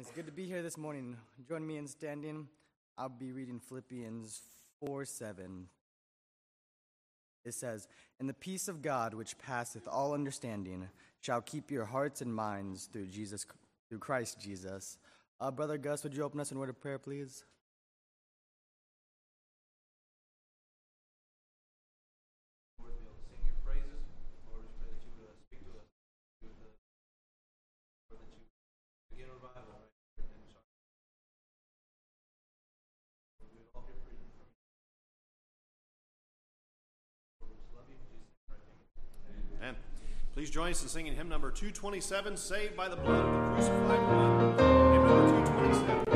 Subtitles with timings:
[0.00, 1.14] it's good to be here this morning.
[1.46, 2.48] Join me in standing.
[2.96, 4.40] I'll be reading Philippians
[4.82, 5.66] 4 7.
[7.44, 7.86] It says,
[8.18, 10.88] And the peace of God, which passeth all understanding,
[11.20, 13.44] shall keep your hearts and minds through Jesus,
[13.90, 14.96] through Christ Jesus.
[15.38, 17.44] Uh, Brother Gus, would you open us in word of prayer, please?
[40.50, 44.02] Please join us in singing hymn number 227, Saved by the Blood of the Crucified
[44.08, 44.58] One.
[44.58, 46.09] Hymn number 227.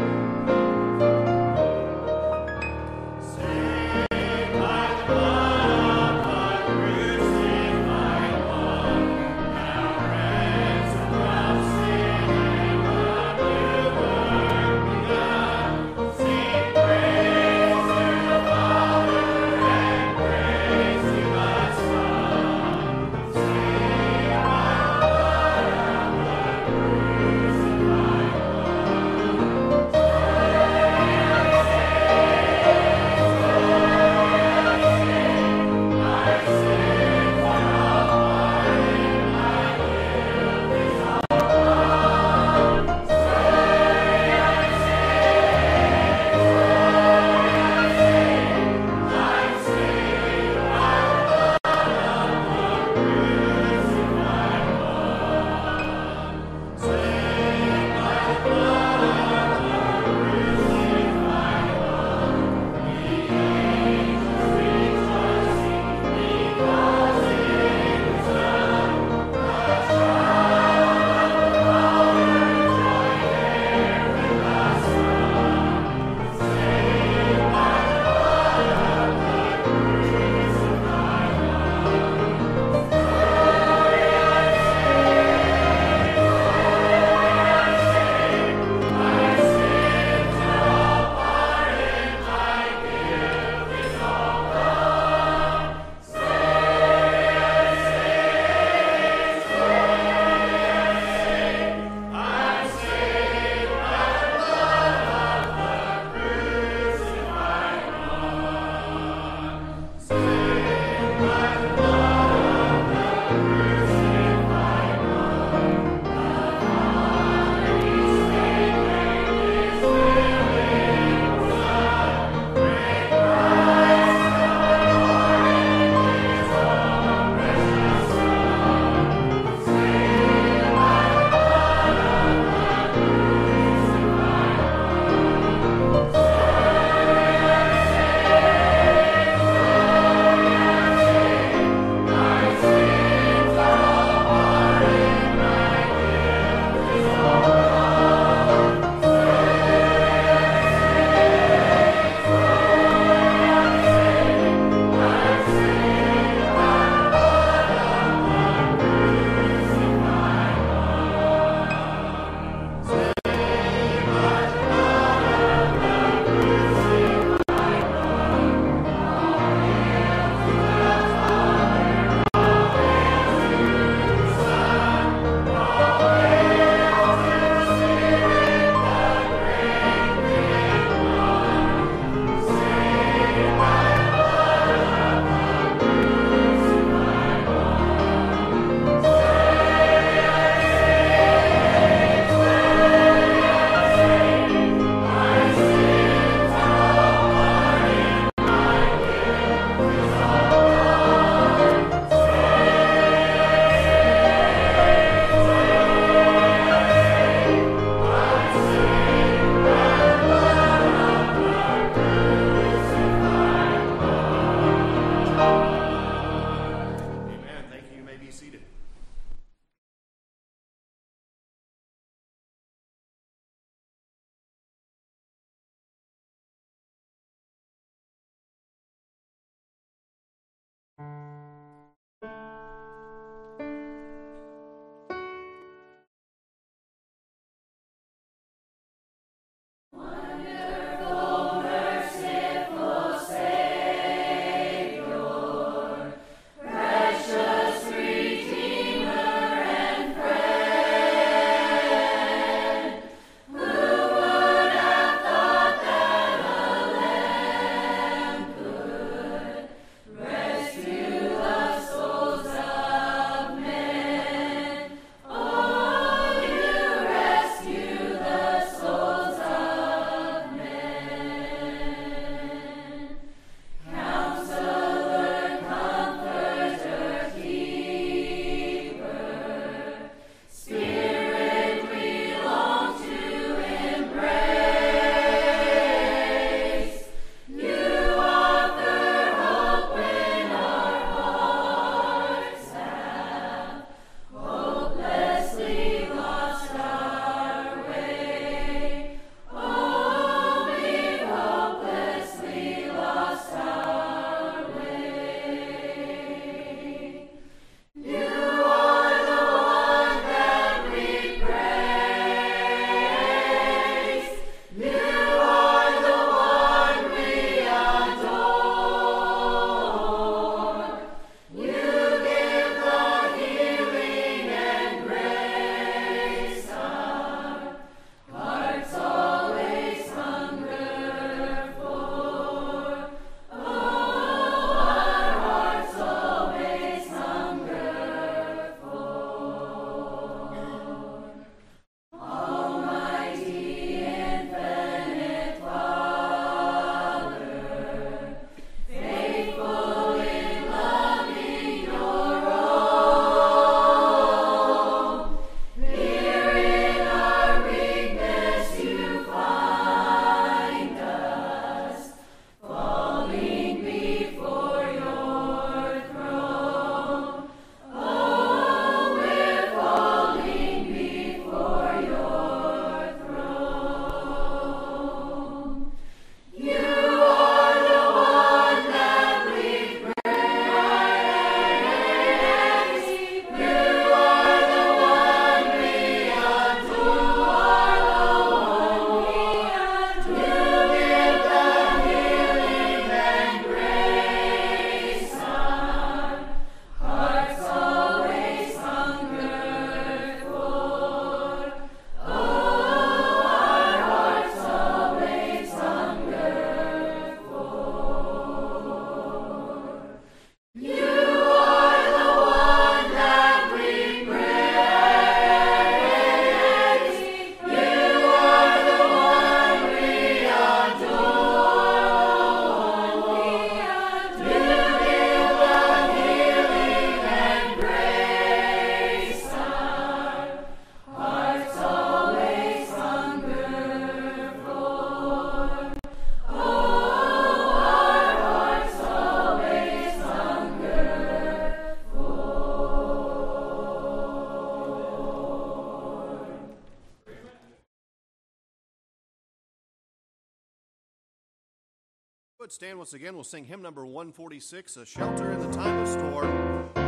[452.64, 453.34] Would stand once again.
[453.34, 457.03] We'll sing hymn number 146, A Shelter in the Time of Storm.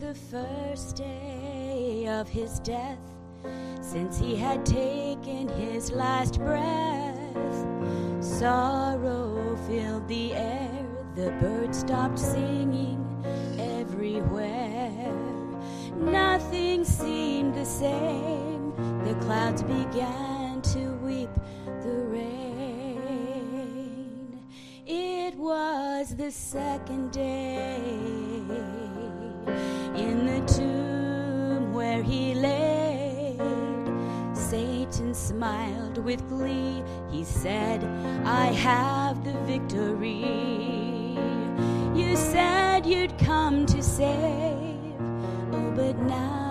[0.00, 2.98] The first day of his death
[3.80, 7.66] since he had taken his last breath.
[8.20, 13.02] Sorrow filled the air, the birds stopped singing
[13.58, 15.14] everywhere.
[15.96, 18.74] Nothing seemed the same,
[19.04, 21.30] the clouds began to weep
[21.64, 23.08] the rain.
[24.86, 28.95] It was the second day
[29.96, 33.40] in the tomb where he laid.
[34.34, 36.82] Satan smiled with glee.
[37.10, 37.82] He said,
[38.24, 41.16] I have the victory.
[41.94, 44.76] You said you'd come to save.
[45.52, 46.45] Oh, but now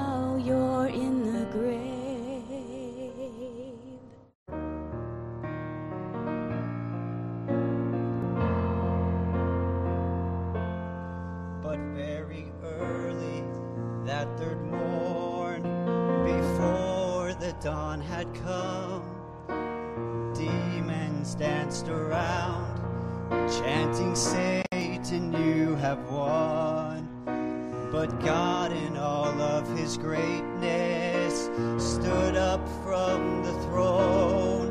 [28.06, 31.50] But God, in all of his greatness,
[31.84, 34.70] stood up from the throne.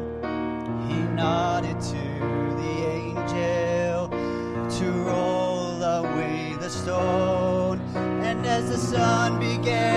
[0.89, 4.09] He nodded to the angel
[4.79, 7.81] to roll away the stone.
[7.97, 9.94] And as the sun began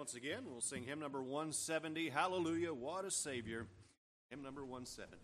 [0.00, 0.44] once again.
[0.50, 3.66] We'll sing hymn number 170, Hallelujah, What a Savior.
[4.30, 5.18] Hymn number 170.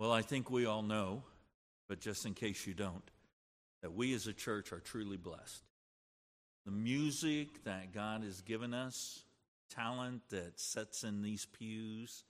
[0.00, 1.24] Well, I think we all know,
[1.86, 3.10] but just in case you don't,
[3.82, 5.62] that we as a church are truly blessed.
[6.64, 9.24] The music that God has given us,
[9.68, 12.24] talent that sets in these pews,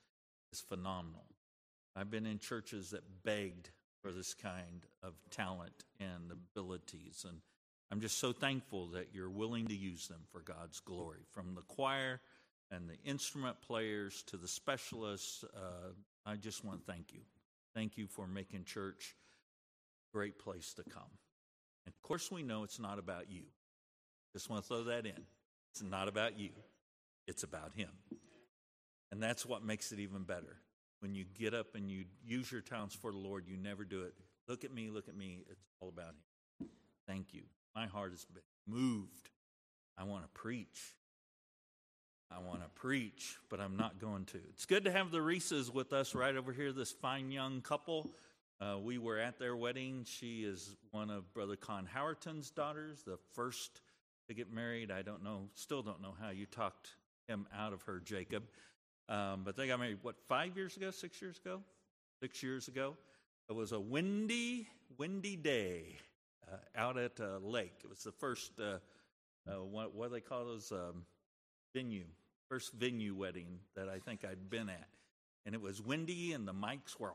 [0.53, 1.23] is phenomenal.
[1.95, 3.71] I've been in churches that begged
[4.03, 7.39] for this kind of talent and abilities, and
[7.93, 11.21] I'm just so thankful that you're willing to use them for God's glory.
[11.31, 12.21] From the choir
[12.73, 15.93] and the instrument players to the specialists, uh,
[16.27, 17.21] I just want to thank you.
[17.75, 19.15] Thank you for making church
[20.13, 21.11] a great place to come.
[21.87, 23.43] And of course, we know it's not about you.
[24.33, 25.23] Just want to throw that in.
[25.73, 26.51] It's not about you,
[27.27, 27.91] it's about Him.
[29.13, 30.57] And that's what makes it even better.
[31.01, 34.03] When you get up and you use your talents for the Lord, you never do
[34.03, 34.15] it.
[34.49, 35.39] Look at me, look at me.
[35.51, 36.15] It's all about
[36.59, 36.69] Him.
[37.09, 37.43] Thank you.
[37.75, 39.31] My heart has been moved.
[39.97, 40.95] I want to preach.
[42.33, 44.39] I want to preach, but I'm not going to.
[44.51, 48.11] It's good to have the Reeses with us right over here, this fine young couple.
[48.61, 50.05] Uh, we were at their wedding.
[50.07, 53.81] She is one of Brother Con Howerton's daughters, the first
[54.29, 54.93] to get married.
[54.93, 56.91] I don't know, still don't know how you talked
[57.27, 58.45] him out of her, Jacob.
[59.09, 61.63] Um, but they got married, what, five years ago, six years ago?
[62.21, 62.97] Six years ago.
[63.49, 65.97] It was a windy, windy day
[66.49, 67.75] uh, out at a lake.
[67.83, 68.79] It was the first, uh,
[69.49, 70.71] uh, what, what do they call those?
[70.71, 71.07] Um,
[71.75, 72.05] venue,
[72.51, 74.89] first venue wedding that I think I'd been at.
[75.47, 77.13] And it was windy and the mics were,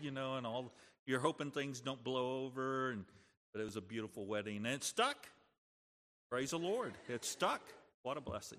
[0.00, 0.72] you know, and all,
[1.06, 2.90] you're hoping things don't blow over.
[2.90, 3.04] And,
[3.52, 5.26] but it was a beautiful wedding and it stuck.
[6.30, 6.92] Praise the Lord.
[7.08, 7.62] It stuck.
[8.02, 8.58] What a blessing.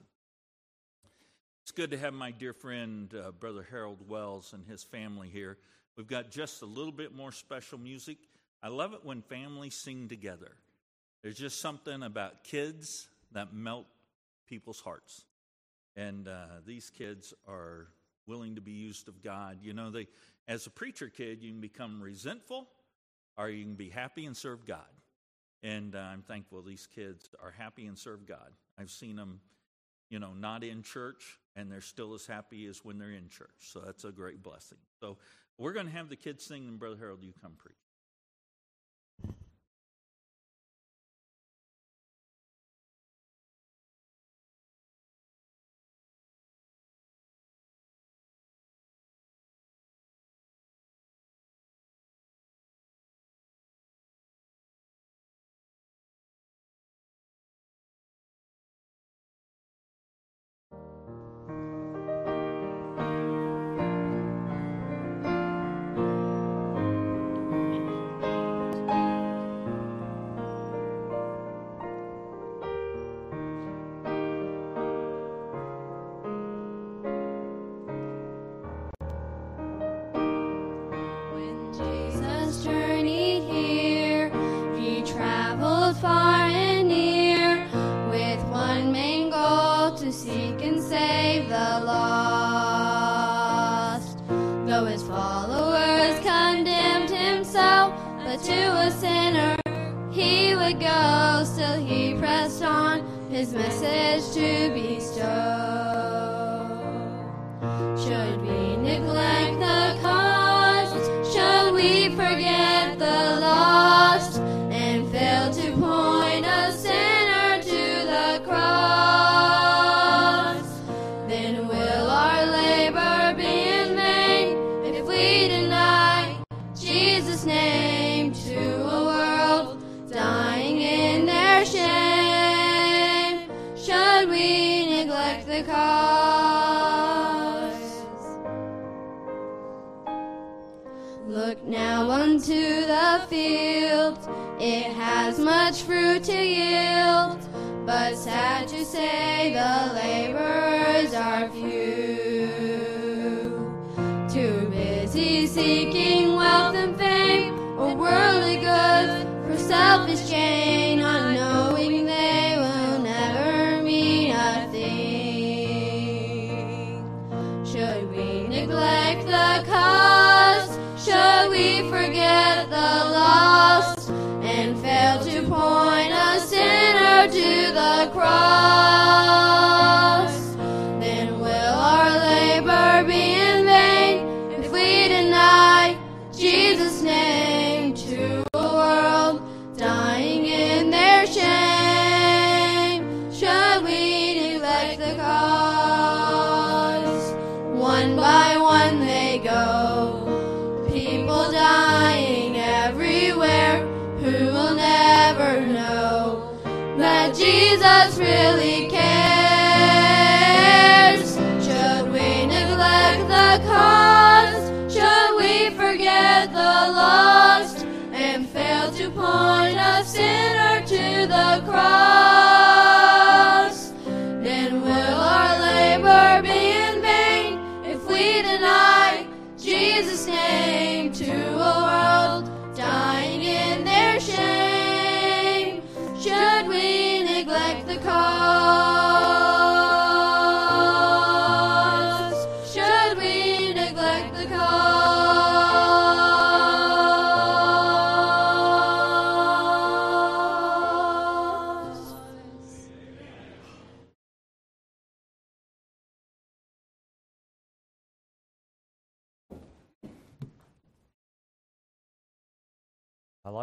[1.63, 5.57] It's good to have my dear friend, uh, Brother Harold Wells, and his family here.
[5.95, 8.17] We've got just a little bit more special music.
[8.63, 10.51] I love it when families sing together.
[11.21, 13.85] There's just something about kids that melt
[14.51, 15.23] people's hearts.
[15.95, 17.87] And uh, these kids are
[18.27, 19.59] willing to be used of God.
[19.61, 20.07] You know, they,
[20.45, 22.67] as a preacher kid, you can become resentful
[23.37, 24.91] or you can be happy and serve God.
[25.63, 28.51] And uh, I'm thankful these kids are happy and serve God.
[28.77, 29.39] I've seen them,
[30.09, 33.49] you know, not in church, and they're still as happy as when they're in church.
[33.59, 34.79] So that's a great blessing.
[34.99, 35.17] So
[35.57, 37.75] we're going to have the kids sing, and Brother Harold, you come preach.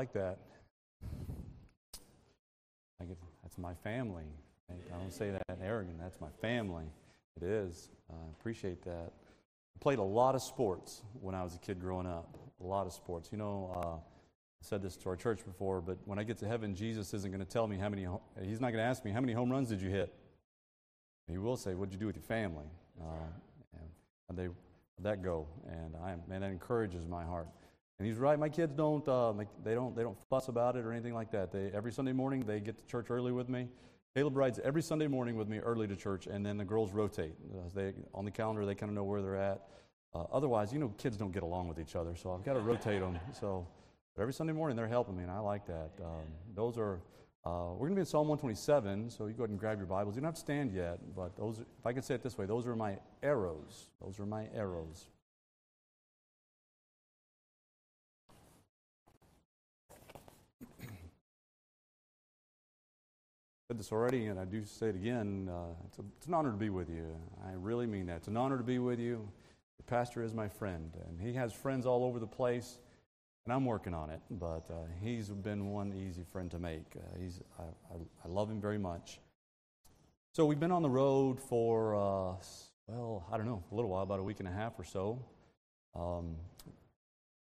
[0.08, 0.38] Like that.
[3.00, 4.24] I get, that's my family.
[4.70, 5.98] I don't say that arrogant.
[6.00, 6.84] That's my family.
[7.40, 7.90] It is.
[8.10, 9.12] I appreciate that.
[9.12, 12.36] I played a lot of sports when I was a kid growing up.
[12.60, 13.30] A lot of sports.
[13.32, 16.48] You know, uh, I said this to our church before, but when I get to
[16.48, 18.06] heaven, Jesus isn't going to tell me how many.
[18.42, 20.12] He's not going to ask me how many home runs did you hit.
[21.28, 22.66] He will say, "What'd you do with your family?"
[23.00, 23.78] Uh,
[24.28, 25.46] and they how'd that go?
[25.68, 27.48] And I man, that encourages my heart.
[27.98, 28.38] And he's right.
[28.38, 29.32] My kids don't, uh,
[29.64, 31.50] they don't, they don't fuss about it or anything like that.
[31.50, 33.68] They every Sunday morning they get to church early with me.
[34.14, 37.34] Caleb rides every Sunday morning with me early to church, and then the girls rotate.
[37.52, 39.62] Uh, they on the calendar they kind of know where they're at.
[40.14, 42.60] Uh, otherwise, you know, kids don't get along with each other, so I've got to
[42.60, 43.18] rotate them.
[43.38, 43.66] So
[44.18, 45.90] but every Sunday morning they're helping me, and I like that.
[46.04, 46.24] Um,
[46.56, 47.00] those are.
[47.46, 49.86] Uh, we're going to be in Psalm 127, so you go ahead and grab your
[49.86, 50.16] Bibles.
[50.16, 52.44] You don't have to stand yet, but those, if I could say it this way,
[52.44, 53.90] those are my arrows.
[54.02, 55.06] Those are my arrows.
[63.70, 65.50] Said this already, and I do say it again.
[65.52, 67.04] Uh, it's, a, it's an honor to be with you.
[67.46, 68.16] I really mean that.
[68.16, 69.28] It's an honor to be with you.
[69.76, 72.78] The pastor is my friend, and he has friends all over the place,
[73.44, 74.20] and I'm working on it.
[74.30, 76.86] But uh, he's been one easy friend to make.
[76.96, 79.20] Uh, he's, I, I, I love him very much.
[80.32, 82.36] So we've been on the road for, uh,
[82.86, 85.22] well, I don't know, a little while, about a week and a half or so.
[85.94, 86.36] Um,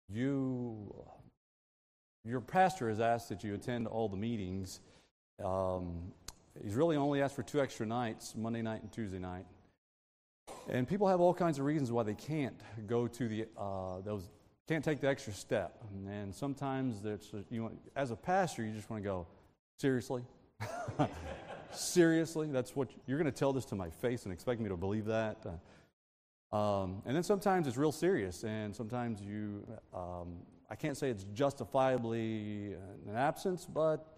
[0.07, 0.95] you,
[2.23, 4.79] your pastor has asked that you attend all the meetings.
[5.43, 6.11] Um,
[6.61, 9.45] he's really only asked for two extra nights, Monday night and Tuesday night.
[10.69, 14.27] And people have all kinds of reasons why they can't go to the uh, those
[14.67, 15.83] can't take the extra step.
[16.07, 19.27] And sometimes there's you want, as a pastor, you just want to go
[19.77, 20.23] seriously.
[21.71, 24.77] seriously, that's what you're going to tell this to my face and expect me to
[24.77, 25.45] believe that.
[25.45, 30.37] Uh, um, and then sometimes it's real serious, and sometimes you, um,
[30.69, 32.75] I can't say it's justifiably
[33.09, 34.12] an absence, but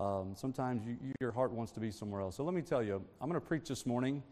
[0.00, 2.36] um, sometimes you, your heart wants to be somewhere else.
[2.36, 4.22] So let me tell you, I'm going to preach this morning,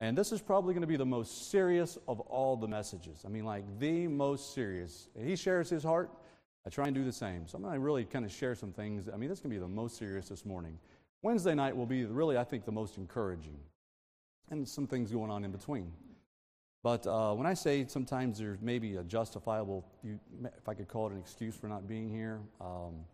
[0.00, 3.22] and this is probably going to be the most serious of all the messages.
[3.24, 5.08] I mean, like the most serious.
[5.18, 6.10] He shares his heart.
[6.66, 7.48] I try and do the same.
[7.48, 9.08] So I'm going to really kind of share some things.
[9.12, 10.78] I mean, this is going to be the most serious this morning.
[11.22, 13.56] Wednesday night will be really, I think, the most encouraging,
[14.50, 15.90] and some things going on in between.
[16.82, 21.12] But uh, when I say sometimes there's maybe a justifiable, if I could call it
[21.12, 23.06] an excuse for not being here, um,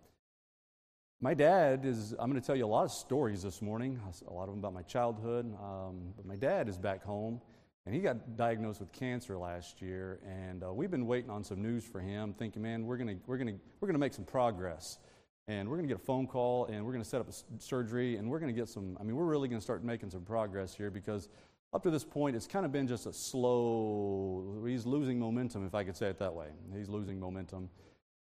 [1.20, 4.32] my dad is, I'm going to tell you a lot of stories this morning, a
[4.32, 5.54] lot of them about my childhood.
[5.62, 7.42] Um, but my dad is back home,
[7.84, 10.18] and he got diagnosed with cancer last year.
[10.26, 13.22] And uh, we've been waiting on some news for him, thinking, man, we're going to
[13.26, 14.98] we're gonna, we're gonna make some progress.
[15.46, 17.30] And we're going to get a phone call, and we're going to set up a
[17.30, 19.82] s- surgery, and we're going to get some, I mean, we're really going to start
[19.82, 21.28] making some progress here because
[21.72, 25.74] up to this point, it's kind of been just a slow, he's losing momentum, if
[25.74, 26.46] I could say it that way.
[26.76, 27.68] He's losing momentum.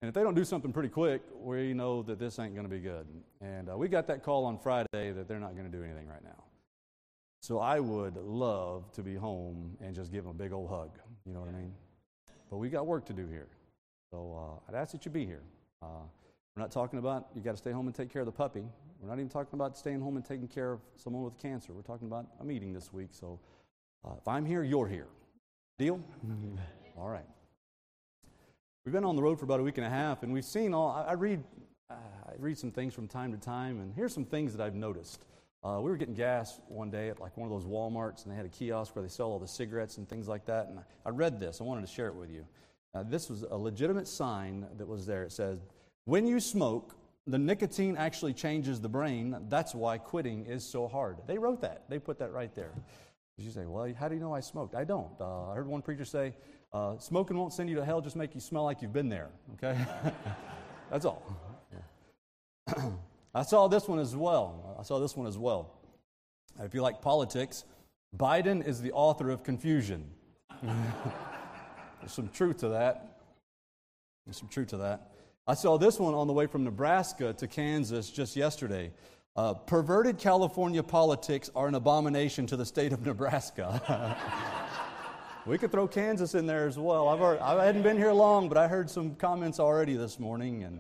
[0.01, 2.71] And if they don't do something pretty quick, we know that this ain't going to
[2.71, 3.07] be good.
[3.41, 6.07] And uh, we got that call on Friday that they're not going to do anything
[6.07, 6.45] right now.
[7.41, 10.91] So I would love to be home and just give them a big old hug.
[11.27, 11.73] You know what I mean?
[12.51, 13.49] But we got work to do here.
[14.11, 15.43] So uh, I'd ask that you be here.
[15.83, 16.07] Uh,
[16.57, 18.65] we're not talking about you got to stay home and take care of the puppy.
[19.01, 21.73] We're not even talking about staying home and taking care of someone with cancer.
[21.73, 23.11] We're talking about a meeting this week.
[23.13, 23.39] So
[24.05, 25.09] uh, if I'm here, you're here.
[25.79, 26.01] Deal?
[26.99, 27.27] all right.
[28.89, 30.73] We've been on the road for about a week and a half, and we've seen
[30.73, 31.05] all.
[31.07, 31.45] I, read,
[31.91, 31.95] uh,
[32.27, 35.27] I read some things from time to time, and here's some things that I've noticed.
[35.63, 38.37] Uh, we were getting gas one day at like one of those WalMarts, and they
[38.39, 40.69] had a kiosk where they sell all the cigarettes and things like that.
[40.69, 41.61] And I, I read this.
[41.61, 42.47] I wanted to share it with you.
[42.95, 45.23] Uh, this was a legitimate sign that was there.
[45.23, 45.59] It says,
[46.07, 46.97] "When you smoke,
[47.27, 49.37] the nicotine actually changes the brain.
[49.51, 51.91] That's why quitting is so hard." They wrote that.
[51.91, 52.73] They put that right there.
[53.37, 55.13] You say, "Well, how do you know I smoked?" I don't.
[55.21, 56.33] Uh, I heard one preacher say,
[56.73, 59.29] uh, "Smoking won't send you to hell; just make you smell like you've been there."
[59.55, 59.79] Okay,
[60.91, 61.23] that's all.
[63.35, 64.77] I saw this one as well.
[64.79, 65.71] I saw this one as well.
[66.61, 67.65] If you like politics,
[68.17, 70.11] Biden is the author of confusion.
[70.63, 73.21] There's some truth to that.
[74.27, 75.13] There's some truth to that.
[75.47, 78.93] I saw this one on the way from Nebraska to Kansas just yesterday.
[79.37, 84.17] Uh, perverted California politics are an abomination to the state of Nebraska.
[85.49, 87.09] we could throw Kansas in there as well.
[87.09, 90.63] I've already, I hadn't been here long, but I heard some comments already this morning,
[90.63, 90.79] and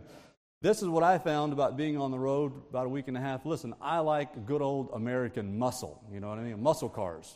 [0.61, 3.21] this is what I found about being on the road about a week and a
[3.21, 3.47] half.
[3.47, 6.05] Listen, I like good old American muscle.
[6.13, 6.63] You know what I mean?
[6.63, 7.35] Muscle cars.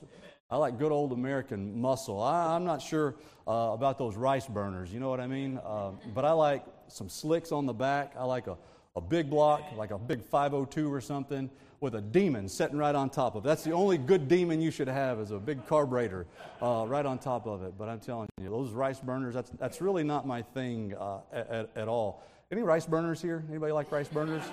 [0.50, 2.22] I like good old American muscle.
[2.22, 3.16] I, am not sure
[3.48, 4.92] uh, about those rice burners.
[4.92, 5.58] You know what I mean?
[5.64, 8.12] Uh, but I like some slicks on the back.
[8.18, 8.58] I like a,
[8.94, 11.48] a big block, like a big 502 or something,
[11.82, 13.48] with a demon sitting right on top of it.
[13.48, 16.26] That's the only good demon you should have is a big carburetor
[16.62, 17.76] uh, right on top of it.
[17.76, 21.68] But I'm telling you, those rice burners, that's, that's really not my thing uh, at,
[21.74, 22.22] at all.
[22.52, 23.44] Any rice burners here?
[23.50, 24.44] Anybody like rice burners?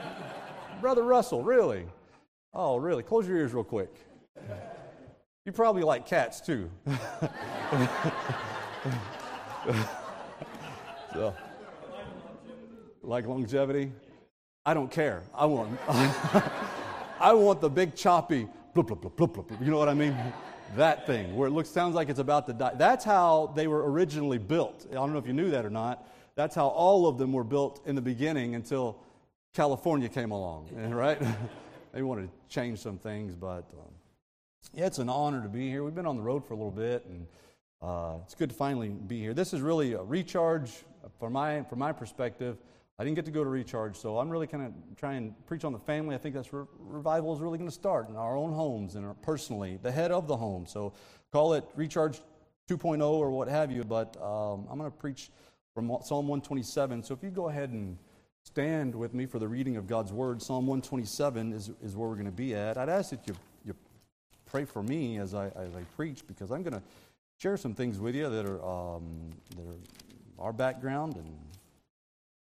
[0.81, 1.85] Brother Russell, really?
[2.53, 3.03] Oh, really?
[3.03, 3.93] Close your ears real quick.
[5.45, 6.69] You probably like cats too.
[11.13, 11.35] so,
[13.03, 13.91] like longevity?
[14.65, 15.23] I don't care.
[15.33, 15.79] I want,
[17.19, 20.15] I want the big choppy, blup, blup, blup, blup, blup, you know what I mean?
[20.75, 22.73] That thing where it looks sounds like it's about to die.
[22.75, 24.85] That's how they were originally built.
[24.91, 26.07] I don't know if you knew that or not.
[26.35, 28.99] That's how all of them were built in the beginning until
[29.55, 31.19] California came along, right?
[31.91, 33.91] they wanted to change some things, but um,
[34.75, 35.83] yeah, it's an honor to be here.
[35.83, 37.25] We've been on the road for a little bit, and
[37.81, 39.33] uh, it's good to finally be here.
[39.33, 40.69] This is really a recharge
[41.19, 42.57] from my from my perspective.
[42.99, 45.63] I didn't get to go to recharge, so I'm really kind of trying to preach
[45.63, 46.15] on the family.
[46.15, 49.05] I think that's where revival is really going to start in our own homes and
[49.05, 50.65] our, personally, the head of the home.
[50.65, 50.91] So
[51.31, 52.19] call it recharge
[52.67, 53.85] 2.0 or what have you.
[53.85, 55.29] But um, I'm going to preach
[55.73, 57.01] from Psalm 127.
[57.03, 57.97] So if you go ahead and
[58.43, 62.15] stand with me for the reading of God's Word, Psalm 127 is, is where we're
[62.15, 62.77] going to be at.
[62.77, 63.73] I'd ask that you, you
[64.45, 66.83] pray for me as I, as I preach because I'm going to
[67.37, 71.15] share some things with you that are, um, that are our background.
[71.15, 71.33] And,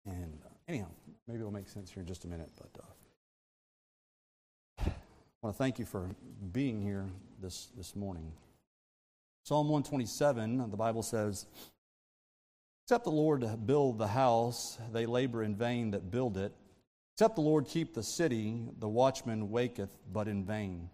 [0.08, 0.88] and uh, anyhow,
[1.26, 2.50] maybe it'll make sense here in just a minute.
[2.56, 4.92] But uh, I
[5.42, 6.08] want to thank you for
[6.52, 7.06] being here
[7.40, 8.32] this, this morning.
[9.44, 11.46] Psalm 127, the Bible says,
[12.84, 16.52] Except the Lord build the house, they labor in vain that build it.
[17.14, 20.88] Except the Lord keep the city, the watchman waketh but in vain.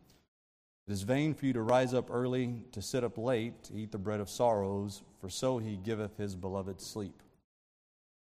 [0.86, 3.92] It is vain for you to rise up early, to sit up late, to eat
[3.92, 7.22] the bread of sorrows, for so he giveth his beloved sleep.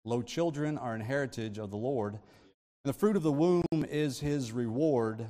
[0.05, 4.21] Lo, children are an heritage of the Lord, and the fruit of the womb is
[4.21, 5.27] his reward.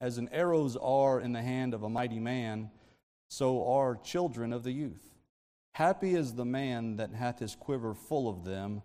[0.00, 2.70] As an arrows are in the hand of a mighty man,
[3.28, 5.14] so are children of the youth.
[5.72, 8.82] Happy is the man that hath his quiver full of them.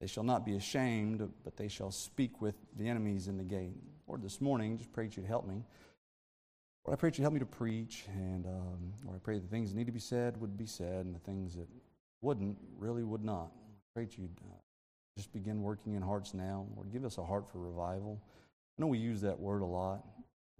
[0.00, 3.76] They shall not be ashamed, but they shall speak with the enemies in the gate.
[4.06, 5.64] Lord, this morning, just pray that you'd help me.
[6.84, 9.48] Lord, I pray that you'd help me to preach, and um, Lord, I pray the
[9.48, 11.68] things that need to be said would be said, and the things that
[12.20, 13.50] wouldn't really would not.
[13.94, 14.54] That you'd uh,
[15.16, 16.66] just begin working in hearts now.
[16.74, 18.20] Lord, give us a heart for revival.
[18.78, 20.04] I know we use that word a lot.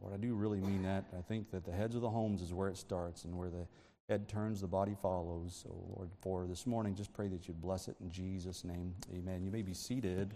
[0.01, 1.05] Lord, I do really mean that.
[1.17, 3.67] I think that the heads of the homes is where it starts and where the
[4.09, 5.59] head turns, the body follows.
[5.63, 8.95] So, Lord, for this morning, just pray that you'd bless it in Jesus' name.
[9.15, 9.43] Amen.
[9.45, 10.35] You may be seated.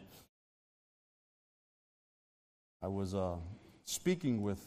[2.82, 3.36] I was uh,
[3.84, 4.64] speaking with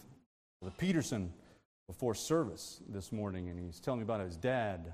[0.61, 1.31] the Peterson
[1.87, 4.93] before service this morning, and he's telling me about his dad.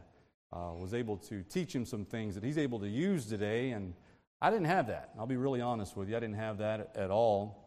[0.56, 3.94] Uh, was able to teach him some things that he's able to use today, and
[4.42, 5.10] I didn't have that.
[5.20, 6.16] I'll be really honest with you.
[6.16, 7.62] I didn't have that at all.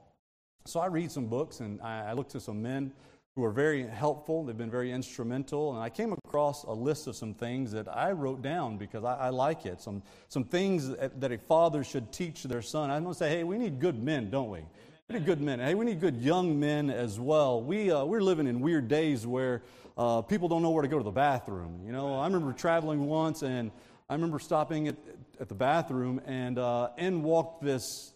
[0.64, 2.93] So I read some books, and I, I look to some men
[3.39, 4.43] who are very helpful.
[4.43, 5.72] They've been very instrumental.
[5.74, 9.14] And I came across a list of some things that I wrote down because I,
[9.14, 9.80] I like it.
[9.80, 12.91] Some, some things that, that, a father should teach their son.
[12.91, 14.61] I'm going to say, hey, we need good men, don't we?
[15.09, 15.61] We need good men.
[15.61, 17.62] Hey, we need good young men as well.
[17.62, 19.62] We, uh, we're living in weird days where
[19.99, 21.80] uh, people don't know where to go to the bathroom.
[21.84, 23.72] You know, I remember traveling once and
[24.09, 24.96] I remember stopping at,
[25.40, 28.14] at the bathroom and uh, in walked this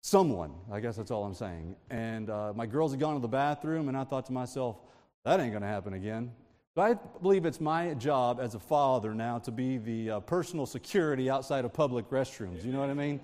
[0.00, 0.54] someone.
[0.70, 1.74] I guess that's all I'm saying.
[1.90, 4.76] And uh, my girls had gone to the bathroom, and I thought to myself,
[5.24, 6.30] that ain't going to happen again.
[6.76, 10.66] But I believe it's my job as a father now to be the uh, personal
[10.66, 12.64] security outside of public restrooms.
[12.64, 13.18] You know what I mean?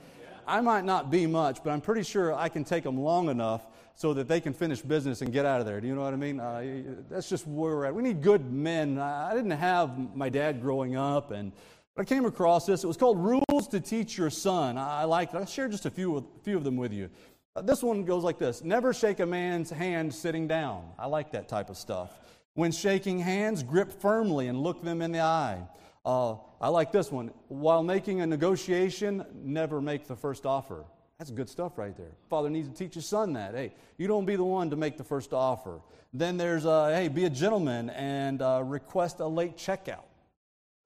[0.47, 3.67] I might not be much, but I'm pretty sure I can take them long enough
[3.95, 5.81] so that they can finish business and get out of there.
[5.81, 6.41] Do you know what I mean?
[6.41, 7.95] Uh, that's just where we're at.
[7.95, 8.99] We need good men.
[8.99, 11.53] I didn't have my dad growing up, and
[11.97, 12.85] I came across this.
[12.85, 14.79] It was called Rules to Teach Your Son.
[14.79, 15.39] I liked it.
[15.39, 17.11] I'll share just a few, a few of them with you.
[17.55, 20.91] Uh, this one goes like this Never shake a man's hand sitting down.
[20.99, 22.19] I like that type of stuff.
[22.55, 25.63] When shaking hands, grip firmly and look them in the eye.
[26.05, 27.31] Uh, I like this one.
[27.49, 30.85] While making a negotiation, never make the first offer.
[31.19, 32.13] That's good stuff right there.
[32.29, 33.55] Father needs to teach his son that.
[33.55, 35.81] Hey, you don't be the one to make the first offer.
[36.13, 40.05] Then there's, uh, hey, be a gentleman and uh, request a late checkout.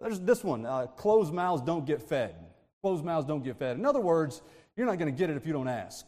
[0.01, 2.35] There's this one uh, closed mouths don't get fed.
[2.83, 3.79] Closed mouths don't get fed.
[3.79, 4.43] In other words,
[4.77, 6.05] you're not going to get it if you don't ask.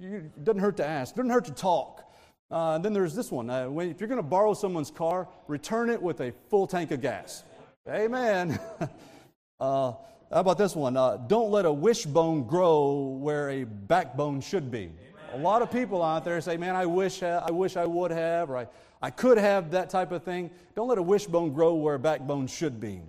[0.00, 2.08] It doesn't hurt to ask, it doesn't hurt to talk.
[2.50, 3.50] Uh, then there's this one.
[3.50, 7.00] Uh, if you're going to borrow someone's car, return it with a full tank of
[7.00, 7.44] gas.
[7.88, 8.58] Amen.
[9.60, 9.96] uh, how
[10.30, 10.96] about this one?
[10.96, 14.92] Uh, don't let a wishbone grow where a backbone should be.
[15.32, 18.10] A lot of people out there say, man, I wish I, I wish I would
[18.10, 18.66] have, or I,
[19.00, 20.50] I could have that type of thing.
[20.74, 23.00] Don't let a wishbone grow where a backbone should be.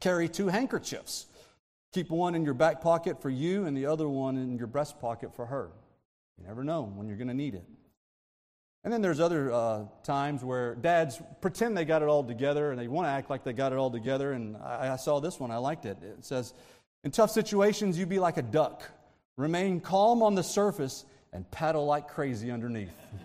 [0.00, 1.26] Carry two handkerchiefs.
[1.92, 5.00] Keep one in your back pocket for you and the other one in your breast
[5.00, 5.70] pocket for her.
[6.38, 7.64] You never know when you're going to need it.
[8.84, 12.78] And then there's other uh, times where dads pretend they got it all together and
[12.78, 14.32] they want to act like they got it all together.
[14.32, 15.96] And I, I saw this one, I liked it.
[16.02, 16.52] It says,
[17.02, 18.82] In tough situations, you be like a duck,
[19.38, 22.92] remain calm on the surface, and paddle like crazy underneath.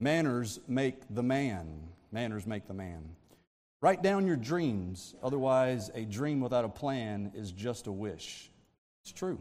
[0.00, 1.82] Manners make the man.
[2.12, 3.04] Manners make the man.
[3.82, 8.50] Write down your dreams, otherwise, a dream without a plan is just a wish.
[9.04, 9.40] It's true.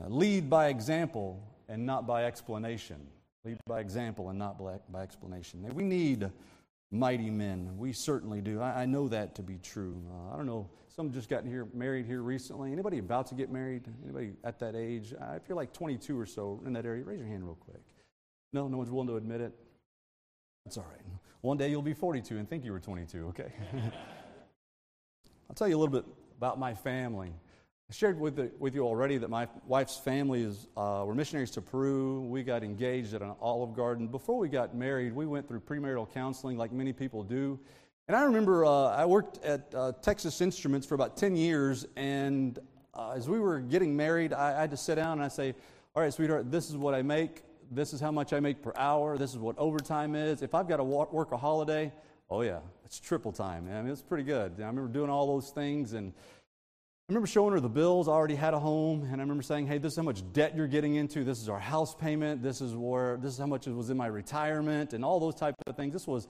[0.00, 2.96] Uh, lead by example and not by explanation.
[3.44, 5.62] Lead by example and not by explanation.
[5.74, 6.30] We need
[6.90, 7.70] mighty men.
[7.76, 8.60] We certainly do.
[8.60, 9.96] I, know that to be true.
[10.10, 10.68] Uh, I don't know.
[10.88, 12.72] Some just got here married here recently.
[12.72, 13.84] Anybody about to get married?
[14.04, 15.14] Anybody at that age?
[15.34, 17.82] If you're like 22 or so in that area, raise your hand real quick.
[18.52, 19.52] No, no one's willing to admit it.
[20.64, 21.00] That's all right.
[21.40, 23.28] One day you'll be 42 and think you were 22.
[23.28, 23.52] Okay.
[25.48, 26.04] I'll tell you a little bit
[26.36, 27.32] about my family.
[27.90, 31.50] I shared with, the, with you already that my wife's family is, uh, were missionaries
[31.52, 32.20] to Peru.
[32.20, 34.06] We got engaged at an olive garden.
[34.06, 37.58] Before we got married, we went through premarital counseling like many people do.
[38.06, 42.60] And I remember uh, I worked at uh, Texas Instruments for about 10 years, and
[42.94, 45.56] uh, as we were getting married, I, I had to sit down and I say,
[45.96, 47.42] All right, sweetheart, this is what I make.
[47.72, 49.18] This is how much I make per hour.
[49.18, 50.42] This is what overtime is.
[50.42, 51.90] If I've got to work a holiday,
[52.30, 53.68] oh yeah, it's triple time.
[53.68, 54.52] I mean, it's pretty good.
[54.58, 56.12] I remember doing all those things and
[57.10, 58.06] I remember showing her the bills.
[58.06, 60.54] I already had a home, and I remember saying, "Hey, this is how much debt
[60.56, 61.24] you're getting into.
[61.24, 62.40] This is our house payment.
[62.40, 65.34] This is where this is how much it was in my retirement, and all those
[65.34, 66.28] type of things." This was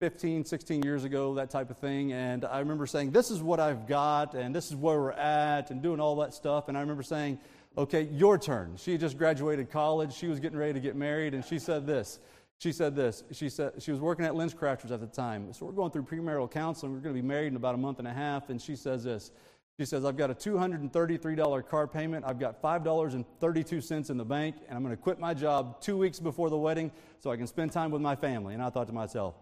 [0.00, 2.12] 15, 16 years ago, that type of thing.
[2.12, 5.70] And I remember saying, "This is what I've got, and this is where we're at,"
[5.70, 6.68] and doing all that stuff.
[6.68, 7.38] And I remember saying,
[7.78, 10.12] "Okay, your turn." She just graduated college.
[10.12, 12.20] She was getting ready to get married, and she said this.
[12.58, 13.24] She said this.
[13.32, 15.54] She said she was working at LensCrafters at the time.
[15.54, 16.92] So we're going through premarital counseling.
[16.92, 19.04] We're going to be married in about a month and a half, and she says
[19.04, 19.32] this.
[19.78, 22.24] She says, I've got a $233 car payment.
[22.26, 26.20] I've got $5.32 in the bank, and I'm going to quit my job two weeks
[26.20, 28.52] before the wedding so I can spend time with my family.
[28.52, 29.34] And I thought to myself,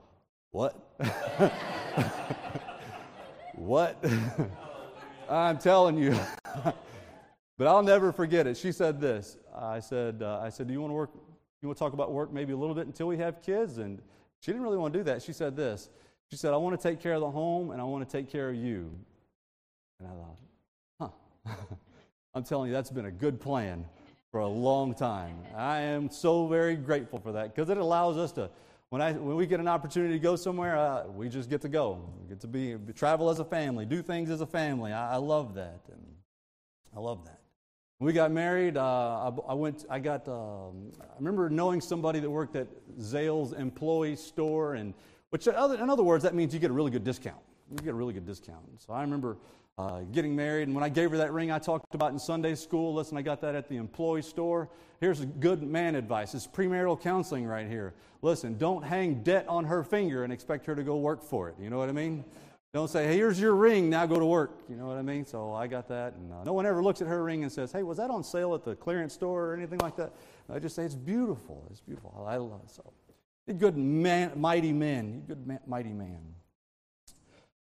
[0.52, 0.94] what?
[3.54, 4.04] what?
[5.28, 6.16] I'm telling you.
[7.58, 8.56] but I'll never forget it.
[8.56, 9.36] She said this.
[9.54, 11.10] I said, uh, I said, do you want to work?
[11.60, 13.78] You want to talk about work maybe a little bit until we have kids?
[13.78, 14.00] And
[14.40, 15.22] she didn't really want to do that.
[15.22, 15.90] She said this.
[16.30, 18.30] She said, I want to take care of the home and I want to take
[18.30, 18.90] care of you.
[20.00, 21.14] And I thought,
[21.46, 21.54] huh.
[22.34, 23.84] I'm telling you, that's been a good plan
[24.30, 25.36] for a long time.
[25.56, 28.48] I am so very grateful for that because it allows us to,
[28.90, 31.68] when, I, when we get an opportunity to go somewhere, uh, we just get to
[31.68, 32.08] go.
[32.22, 34.92] We get to be, travel as a family, do things as a family.
[34.92, 35.80] I, I love that.
[35.92, 36.06] And
[36.96, 37.40] I love that.
[37.98, 42.20] When we got married, uh, I, I, went, I got, um, I remember knowing somebody
[42.20, 44.94] that worked at Zales employee store, and
[45.28, 47.42] which, in other words, that means you get a really good discount.
[47.70, 48.64] You get a really good discount.
[48.78, 49.36] So I remember
[49.80, 50.68] uh, getting married.
[50.68, 53.22] And when I gave her that ring I talked about in Sunday school, listen, I
[53.22, 54.68] got that at the employee store.
[55.00, 56.34] Here's a good man advice.
[56.34, 57.94] It's premarital counseling right here.
[58.20, 61.54] Listen, don't hang debt on her finger and expect her to go work for it.
[61.58, 62.24] You know what I mean?
[62.74, 64.60] Don't say, hey, here's your ring, now go to work.
[64.68, 65.24] You know what I mean?
[65.24, 66.14] So I got that.
[66.14, 68.22] And uh, no one ever looks at her ring and says, hey, was that on
[68.22, 70.12] sale at the clearance store or anything like that?
[70.52, 71.66] I just say, it's beautiful.
[71.70, 72.24] It's beautiful.
[72.28, 72.70] I love it.
[72.70, 72.92] So,
[73.58, 75.24] good man, mighty men.
[75.26, 76.20] Good man, mighty man.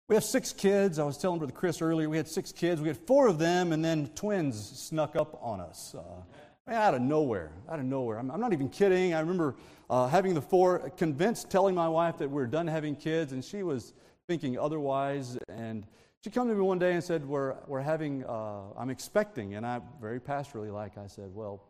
[0.09, 0.99] We have six kids.
[0.99, 2.81] I was telling Brother Chris earlier, we had six kids.
[2.81, 5.95] We had four of them, and then twins snuck up on us.
[5.95, 8.19] Uh, out of nowhere, out of nowhere.
[8.19, 9.13] I'm, I'm not even kidding.
[9.13, 9.55] I remember
[9.89, 13.43] uh, having the four, convinced, telling my wife that we are done having kids, and
[13.43, 13.93] she was
[14.27, 15.37] thinking otherwise.
[15.47, 15.85] And
[16.21, 19.65] she came to me one day and said, "We're we're having, uh, I'm expecting," and
[19.65, 21.63] I very pastorally like I said, "Well,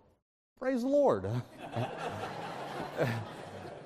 [0.57, 1.29] praise the Lord."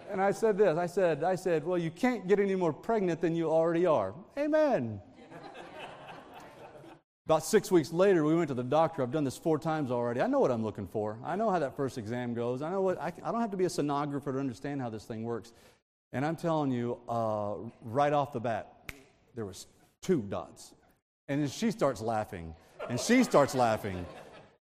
[0.10, 3.22] And I said this I said, I said, Well, you can't get any more pregnant
[3.22, 4.14] than you already are.
[4.38, 5.02] Amen.
[7.26, 9.04] About six weeks later, we went to the doctor.
[9.04, 10.22] I've done this four times already.
[10.22, 11.18] I know what I'm looking for.
[11.26, 12.62] I know how that first exam goes.
[12.62, 15.04] I know what, I, I don't have to be a sonographer to understand how this
[15.04, 15.52] thing works.
[16.14, 18.94] And I'm telling you, uh, right off the bat,
[19.36, 19.68] there was
[20.02, 20.74] two dots.
[21.28, 22.56] And then she starts laughing,
[22.90, 24.06] and she starts laughing.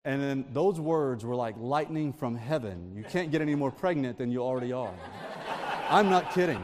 [0.05, 2.93] And then those words were like lightning from heaven.
[2.95, 4.93] You can't get any more pregnant than you already are.
[5.89, 6.63] I'm not kidding.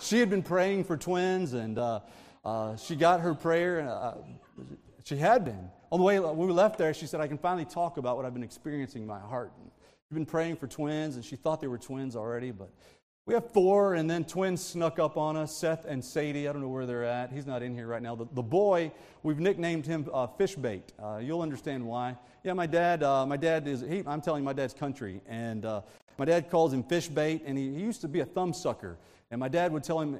[0.00, 2.00] She had been praying for twins, and uh,
[2.44, 3.88] uh, she got her prayer.
[3.88, 4.14] Uh,
[5.04, 5.70] she had been.
[5.90, 8.24] on the way when we left there, she said, I can finally talk about what
[8.24, 9.52] I've been experiencing in my heart.
[10.10, 12.70] We've been praying for twins, and she thought they were twins already, but
[13.24, 16.48] we have four, and then twins snuck up on us Seth and Sadie.
[16.48, 17.30] I don't know where they're at.
[17.30, 18.16] He's not in here right now.
[18.16, 18.90] The, the boy,
[19.22, 20.82] we've nicknamed him uh, Fishbait.
[21.00, 22.16] Uh, you'll understand why.
[22.42, 25.20] Yeah, my dad, uh, my dad is, he, I'm telling you, my dad's country.
[25.28, 25.82] And uh,
[26.18, 28.98] my dad calls him Fishbait, and he, he, used to be a thumb sucker.
[29.30, 30.18] And my dad would tell him,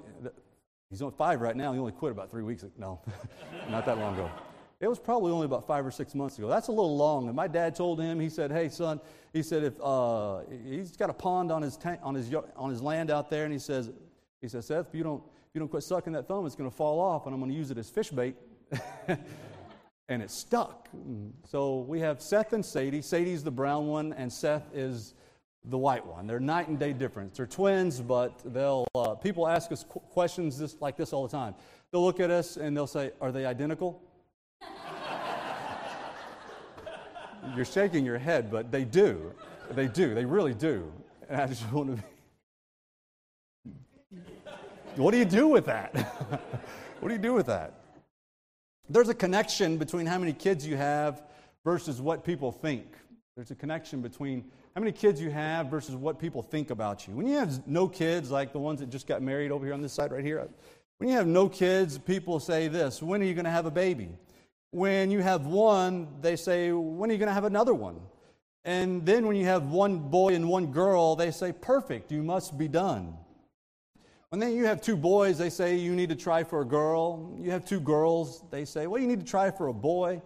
[0.88, 1.72] he's only five right now.
[1.72, 2.72] He only quit about three weeks ago.
[2.78, 3.00] No,
[3.68, 4.30] not that long ago.
[4.82, 6.48] It was probably only about five or six months ago.
[6.48, 7.28] That's a little long.
[7.28, 9.00] And my dad told him, he said, "Hey, son,"
[9.32, 12.82] he said, "if uh, he's got a pond on his tank, on his on his
[12.82, 13.92] land out there, and he says,
[14.40, 16.68] he says, Seth, if you don't if you don't quit sucking that thumb, it's going
[16.68, 18.34] to fall off, and I'm going to use it as fish bait."
[20.08, 20.88] and it stuck.
[21.48, 23.02] So we have Seth and Sadie.
[23.02, 25.14] Sadie's the brown one, and Seth is
[25.66, 26.26] the white one.
[26.26, 27.36] They're night and day difference.
[27.36, 31.30] They're twins, but they'll uh, people ask us qu- questions this, like this all the
[31.30, 31.54] time.
[31.92, 34.02] They'll look at us and they'll say, "Are they identical?"
[37.56, 39.32] You're shaking your head, but they do.
[39.70, 40.14] They do.
[40.14, 40.92] They really do.
[41.28, 42.02] And I just want to be.
[44.96, 45.94] What do you do with that?
[47.00, 47.74] what do you do with that?
[48.88, 51.22] There's a connection between how many kids you have
[51.64, 52.84] versus what people think.
[53.36, 57.14] There's a connection between how many kids you have versus what people think about you.
[57.14, 59.80] When you have no kids, like the ones that just got married over here on
[59.80, 60.46] this side right here,
[60.98, 63.70] when you have no kids, people say this When are you going to have a
[63.70, 64.10] baby?
[64.72, 68.00] When you have one, they say, When are you going to have another one?
[68.64, 72.56] And then when you have one boy and one girl, they say, Perfect, you must
[72.56, 73.14] be done.
[74.30, 77.36] When then you have two boys, they say, You need to try for a girl.
[77.38, 80.22] You have two girls, they say, Well, you need to try for a boy.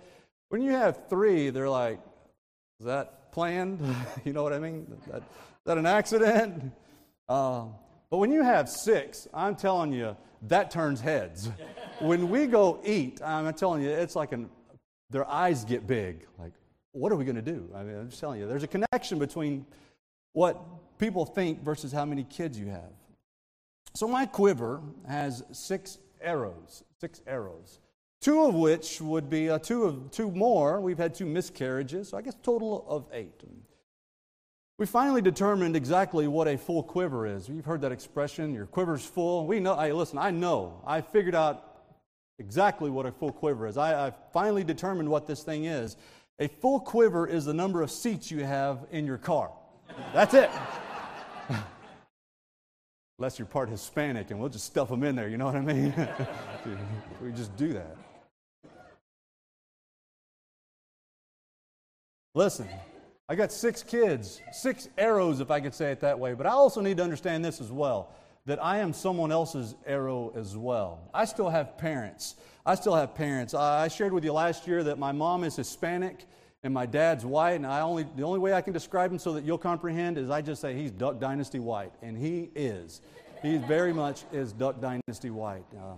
[0.48, 1.98] When you have three, they're like,
[2.78, 3.80] Is that planned?
[4.24, 4.86] you know what I mean?
[4.96, 6.72] Is that, is that an accident?
[7.28, 7.64] Uh,
[8.10, 11.50] but when you have six, I'm telling you, that turns heads.
[12.00, 14.48] when we go eat, I'm telling you, it's like an,
[15.10, 16.26] their eyes get big.
[16.38, 16.52] Like,
[16.92, 17.68] what are we going to do?
[17.74, 19.66] I mean, I'm just telling you, there's a connection between
[20.32, 20.58] what
[20.98, 22.92] people think versus how many kids you have.
[23.94, 27.80] So my quiver has six arrows, six arrows.
[28.20, 30.80] Two of which would be uh, two of two more.
[30.80, 33.42] We've had two miscarriages, so I guess total of eight.
[34.78, 37.48] We finally determined exactly what a full quiver is.
[37.48, 39.46] You've heard that expression, your quiver's full.
[39.46, 40.82] We know, I, listen, I know.
[40.86, 41.76] I figured out
[42.38, 43.78] exactly what a full quiver is.
[43.78, 45.96] I, I finally determined what this thing is.
[46.38, 49.50] A full quiver is the number of seats you have in your car.
[50.12, 50.50] That's it.
[53.18, 55.62] Unless you're part Hispanic and we'll just stuff them in there, you know what I
[55.62, 55.94] mean?
[57.22, 57.96] we just do that.
[62.34, 62.68] Listen,
[63.28, 66.34] I got six kids, six arrows, if I could say it that way.
[66.34, 68.12] But I also need to understand this as well
[68.46, 71.00] that I am someone else's arrow as well.
[71.12, 72.36] I still have parents.
[72.64, 73.54] I still have parents.
[73.54, 76.26] I shared with you last year that my mom is Hispanic
[76.62, 79.32] and my dad's white, and I only, the only way I can describe him so
[79.32, 83.00] that you'll comprehend is I just say he's Duck Dynasty white, and he is.
[83.42, 85.64] He very much is Duck Dynasty white.
[85.76, 85.94] Uh,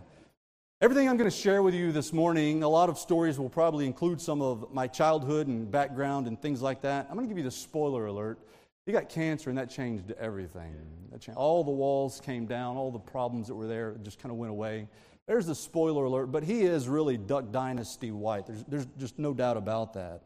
[0.81, 3.85] Everything I'm going to share with you this morning, a lot of stories will probably
[3.85, 7.09] include some of my childhood and background and things like that.
[7.11, 8.39] I'm going to give you the spoiler alert.
[8.87, 10.77] You got cancer, and that changed everything.
[11.11, 11.37] That changed.
[11.37, 14.53] All the walls came down, all the problems that were there just kind of went
[14.53, 14.87] away.
[15.27, 18.47] There's the spoiler alert, but he is really Duck Dynasty White.
[18.47, 20.23] There's, there's just no doubt about that.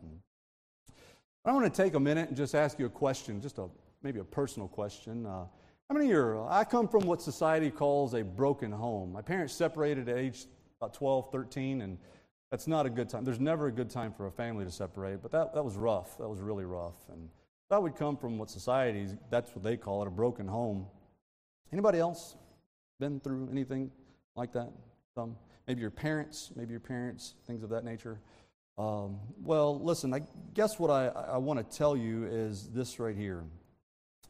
[1.46, 3.68] I want to take a minute and just ask you a question, just a
[4.02, 5.24] maybe a personal question.
[5.24, 5.46] Uh,
[5.92, 9.12] how many of you I come from what society calls a broken home.
[9.12, 10.46] My parents separated at age
[10.80, 11.98] about 12, 13, and
[12.50, 13.24] that's not a good time.
[13.24, 16.16] There's never a good time for a family to separate, but that, that was rough.
[16.16, 16.94] That was really rough.
[17.12, 17.28] And
[17.68, 20.86] that would come from what society, that's what they call it, a broken home.
[21.74, 22.36] Anybody else
[22.98, 23.90] been through anything
[24.34, 24.72] like that?
[25.14, 25.36] Some,
[25.68, 28.18] maybe your parents, maybe your parents, things of that nature.
[28.78, 30.22] Um, well, listen, I
[30.54, 33.44] guess what I, I want to tell you is this right here.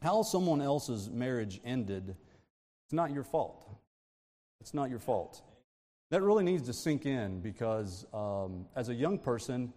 [0.03, 2.17] How someone else's marriage ended,
[2.85, 3.65] it's not your fault.
[4.59, 5.41] It's not your fault.
[6.11, 9.71] That really needs to sink in because um, as a young person,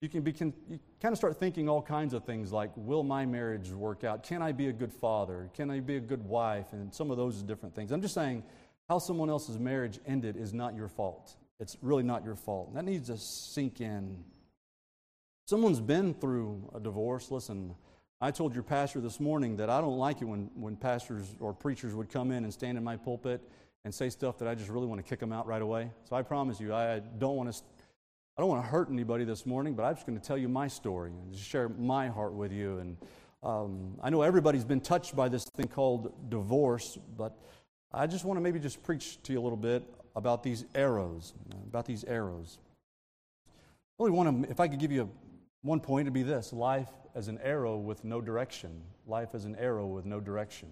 [0.00, 3.26] you can, be, you kind of start thinking all kinds of things like, will my
[3.26, 4.22] marriage work out?
[4.22, 5.50] Can I be a good father?
[5.52, 6.72] Can I be a good wife?
[6.72, 7.92] And some of those different things.
[7.92, 8.44] I'm just saying,
[8.88, 11.36] how someone else's marriage ended is not your fault.
[11.60, 12.74] It's really not your fault.
[12.74, 14.24] That needs to sink in.
[15.44, 17.30] Someone's been through a divorce.
[17.30, 17.74] Listen,
[18.18, 21.52] I told your pastor this morning that I don't like it when, when pastors or
[21.52, 23.42] preachers would come in and stand in my pulpit
[23.84, 25.90] and say stuff that I just really want to kick them out right away.
[26.08, 27.60] So I promise you, I don't want to,
[28.38, 30.48] I don't want to hurt anybody this morning, but I'm just going to tell you
[30.48, 32.78] my story and just share my heart with you.
[32.78, 32.96] And
[33.42, 37.36] um, I know everybody's been touched by this thing called divorce, but
[37.92, 39.84] I just want to maybe just preach to you a little bit
[40.16, 41.34] about these arrows,
[41.68, 42.60] about these arrows.
[43.46, 45.08] I only one, if I could give you a,
[45.60, 48.70] one point, it'd be this life as an arrow with no direction.
[49.06, 50.68] Life as an arrow with no direction.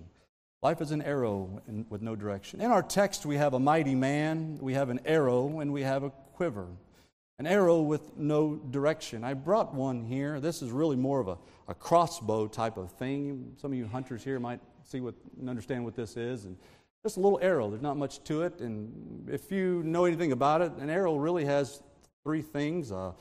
[0.62, 2.60] Life is an arrow in, with no direction.
[2.60, 6.04] In our text, we have a mighty man, we have an arrow, and we have
[6.04, 6.66] a quiver.
[7.38, 9.24] An arrow with no direction.
[9.24, 10.38] I brought one here.
[10.38, 13.54] This is really more of a, a crossbow type of thing.
[13.60, 16.44] Some of you hunters here might see what and understand what this is.
[16.44, 16.56] And
[17.02, 17.70] just a little arrow.
[17.70, 18.60] There's not much to it.
[18.60, 21.82] And if you know anything about it, an arrow really has
[22.22, 22.92] three things.
[22.92, 23.12] Uh,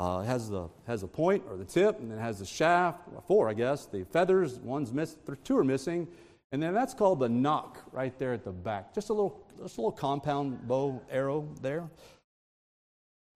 [0.00, 3.00] uh, has the has a point or the tip, and then has the shaft.
[3.26, 3.84] Four, I guess.
[3.84, 4.58] The feathers.
[4.58, 5.18] One's missing.
[5.44, 6.08] Two are missing,
[6.52, 8.94] and then that's called the nock right there at the back.
[8.94, 11.90] Just a little, just a little compound bow arrow there.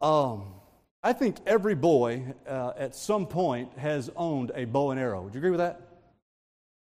[0.00, 0.54] Um,
[1.02, 5.20] I think every boy uh, at some point has owned a bow and arrow.
[5.20, 5.82] Would you agree with that?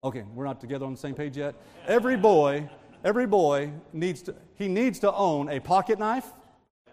[0.03, 1.55] Okay, we're not together on the same page yet.
[1.87, 2.69] Every boy,
[3.05, 6.27] every boy needs to he needs to own a pocket knife.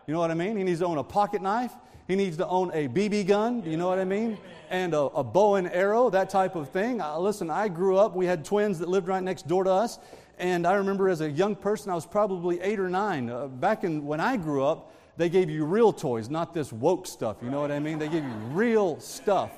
[0.07, 0.57] You know what I mean?
[0.57, 1.73] He needs to own a pocket knife.
[2.09, 3.61] He needs to own a BB gun.
[3.61, 4.39] Do you know what I mean?
[4.71, 7.03] And a, a bow and arrow, that type of thing.
[7.19, 8.17] Listen, I grew up.
[8.17, 9.99] We had twins that lived right next door to us,
[10.39, 13.29] and I remember as a young person, I was probably eight or nine.
[13.29, 17.07] Uh, back in when I grew up, they gave you real toys, not this woke
[17.07, 17.37] stuff.
[17.43, 17.99] You know what I mean?
[17.99, 19.51] They gave you real stuff.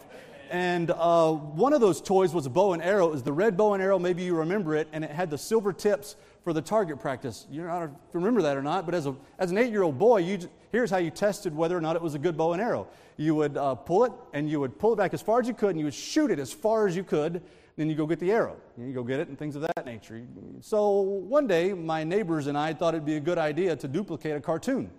[0.51, 3.07] And uh, one of those toys was a bow and arrow.
[3.07, 4.01] It was the red bow and arrow.
[4.01, 4.89] Maybe you remember it.
[4.93, 7.47] And it had the silver tips for the target practice.
[7.49, 10.17] You don't remember that or not, but as, a, as an eight year old boy,
[10.19, 10.39] you,
[10.73, 12.89] here's how you tested whether or not it was a good bow and arrow.
[13.17, 15.55] You would uh, pull it, and you would pull it back as far as you
[15.55, 17.43] could, and you would shoot it as far as you could.
[17.77, 18.57] Then you go get the arrow.
[18.77, 20.23] You go get it and things of that nature.
[20.61, 24.37] So one day, my neighbors and I thought it'd be a good idea to duplicate
[24.37, 24.91] a cartoon.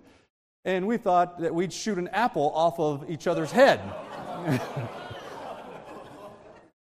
[0.65, 3.81] And we thought that we'd shoot an apple off of each other's head.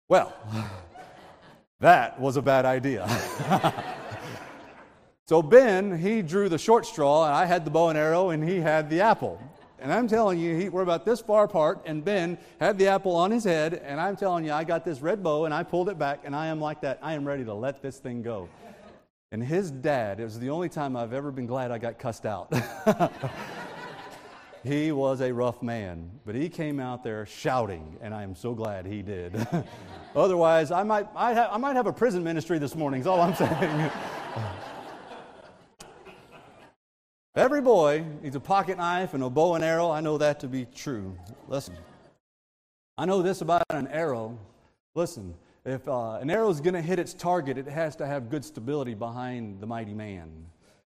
[0.09, 0.33] well,
[1.79, 3.07] that was a bad idea.
[5.33, 8.47] so Ben, he drew the short straw, and I had the bow and arrow, and
[8.47, 9.41] he had the apple.
[9.79, 13.15] And I'm telling you, he, we're about this far apart, and Ben had the apple
[13.15, 15.89] on his head, and I'm telling you, I got this red bow, and I pulled
[15.89, 16.99] it back, and I am like that.
[17.01, 18.47] I am ready to let this thing go.
[19.31, 22.27] And his dad, it was the only time I've ever been glad I got cussed
[22.27, 22.53] out.
[24.63, 28.53] he was a rough man, but he came out there shouting, and I am so
[28.53, 29.47] glad he did.
[30.15, 33.19] Otherwise, I might, I, ha- I might have a prison ministry this morning, is all
[33.19, 33.91] I'm saying.
[37.35, 39.89] Every boy needs a pocket knife and a bow and arrow.
[39.89, 41.17] I know that to be true.
[41.47, 41.75] Listen,
[42.95, 44.37] I know this about an arrow.
[44.93, 45.33] Listen,
[45.65, 48.45] if uh, an arrow is going to hit its target, it has to have good
[48.45, 50.29] stability behind the mighty man.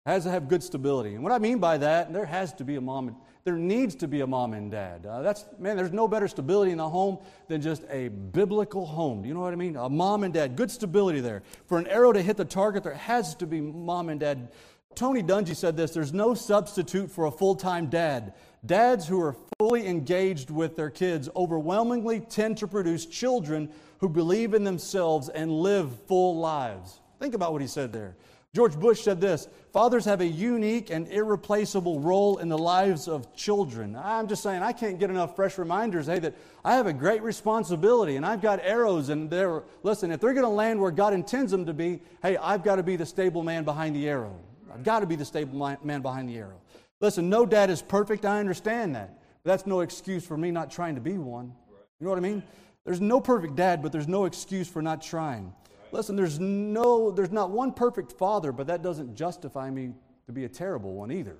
[0.04, 1.14] It has to have good stability.
[1.14, 3.94] And what I mean by that, there has to be a mom, and, there needs
[3.94, 5.06] to be a mom and dad.
[5.06, 7.18] Uh, that's, man, there's no better stability in the home
[7.48, 9.22] than just a biblical home.
[9.22, 9.76] Do you know what I mean?
[9.76, 11.44] A mom and dad, good stability there.
[11.66, 14.48] For an arrow to hit the target, there has to be mom and dad.
[14.96, 18.32] Tony Dungy said this there's no substitute for a full time dad.
[18.64, 24.54] Dads who are fully engaged with their kids overwhelmingly tend to produce children who believe
[24.54, 27.00] in themselves and live full lives.
[27.20, 28.16] Think about what he said there.
[28.54, 33.36] George Bush said this Fathers have a unique and irreplaceable role in the lives of
[33.36, 33.94] children.
[33.94, 36.34] I'm just saying, I can't get enough fresh reminders, hey, that
[36.64, 40.44] I have a great responsibility and I've got arrows and they're, listen, if they're going
[40.44, 43.42] to land where God intends them to be, hey, I've got to be the stable
[43.42, 44.40] man behind the arrow.
[44.76, 46.60] I've got to be the stable man behind the arrow.
[47.00, 48.26] Listen, no dad is perfect.
[48.26, 49.18] I understand that.
[49.42, 51.54] But that's no excuse for me not trying to be one.
[51.98, 52.42] You know what I mean?
[52.84, 55.54] There's no perfect dad, but there's no excuse for not trying.
[55.92, 59.94] Listen, there's no, there's not one perfect father, but that doesn't justify me
[60.26, 61.38] to be a terrible one either.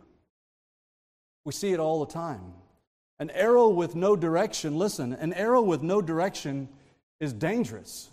[1.45, 2.55] We see it all the time.
[3.19, 6.71] An arrow with no direction, listen, an arrow with no direction
[7.21, 8.11] is dangerous.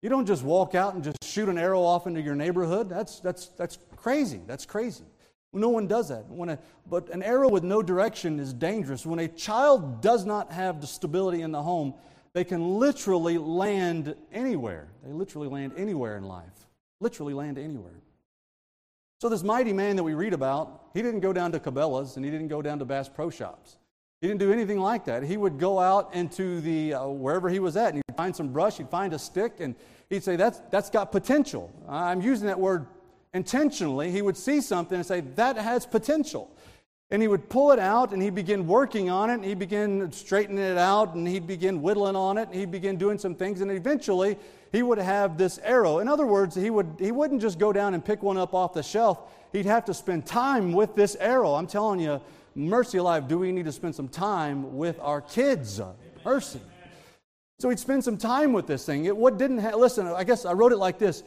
[0.00, 2.88] You don't just walk out and just shoot an arrow off into your neighborhood.
[2.88, 4.40] That's, that's, that's crazy.
[4.46, 5.04] That's crazy.
[5.52, 6.28] No one does that.
[6.28, 9.06] When a, but an arrow with no direction is dangerous.
[9.06, 11.94] When a child does not have the stability in the home,
[12.32, 14.88] they can literally land anywhere.
[15.04, 16.66] They literally land anywhere in life.
[17.00, 18.00] Literally land anywhere.
[19.20, 22.24] So, this mighty man that we read about, he didn't go down to Cabela's and
[22.24, 23.76] he didn't go down to Bass Pro Shops.
[24.20, 25.22] He didn't do anything like that.
[25.22, 28.48] He would go out into the uh, wherever he was at and he'd find some
[28.48, 29.74] brush, he'd find a stick, and
[30.08, 31.70] he'd say, that's, that's got potential.
[31.88, 32.86] I'm using that word
[33.34, 34.10] intentionally.
[34.10, 36.50] He would see something and say, That has potential.
[37.10, 40.10] And he would pull it out and he'd begin working on it and he'd begin
[40.12, 43.60] straightening it out and he'd begin whittling on it and he'd begin doing some things
[43.60, 44.38] and eventually
[44.72, 45.98] he would have this arrow.
[45.98, 48.72] In other words, he, would, he wouldn't just go down and pick one up off
[48.72, 49.18] the shelf.
[49.52, 51.52] He'd have to spend time with this arrow.
[51.52, 52.18] I'm telling you,
[52.54, 55.82] mercy alive, do we need to spend some time with our kids?
[56.24, 56.62] Mercy.
[57.58, 59.04] So he'd spend some time with this thing.
[59.04, 61.22] It what didn't ha- listen, I guess I wrote it like this.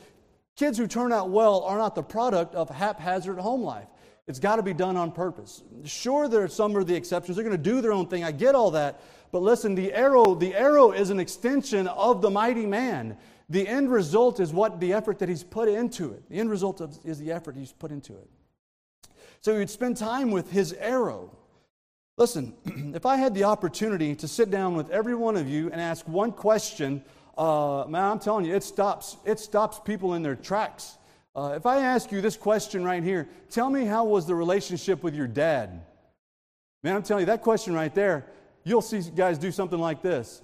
[0.55, 3.87] Kids who turn out well are not the product of haphazard home life.
[4.27, 5.63] It's got to be done on purpose.
[5.83, 7.35] Sure, there are some are the exceptions.
[7.35, 8.23] They're going to do their own thing.
[8.23, 9.01] I get all that.
[9.31, 13.17] But listen, the arrow, the arrow is an extension of the mighty man.
[13.49, 16.27] The end result is what the effort that he's put into it.
[16.29, 18.29] The end result of, is the effort he's put into it.
[19.41, 21.37] So he would spend time with his arrow.
[22.17, 22.55] Listen,
[22.95, 26.07] if I had the opportunity to sit down with every one of you and ask
[26.07, 27.03] one question,
[27.38, 30.97] uh, man, I'm telling you, it stops, it stops people in their tracks.
[31.36, 35.03] Uh, if I ask you this question right here, tell me how was the relationship
[35.03, 35.81] with your dad?
[36.81, 38.25] Man, I'm telling you, that question right there,
[38.63, 40.41] you'll see guys do something like this.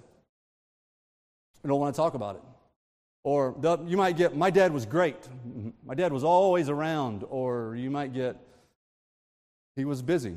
[1.63, 2.41] I don't want to talk about it.
[3.23, 5.15] Or the, you might get, my dad was great.
[5.85, 7.23] My dad was always around.
[7.29, 8.37] Or you might get,
[9.75, 10.35] he was busy.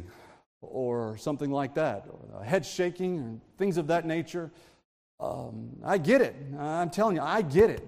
[0.60, 2.06] Or something like that.
[2.10, 4.50] Or head shaking, or things of that nature.
[5.20, 6.34] Um, I get it.
[6.58, 7.86] I'm telling you, I get it.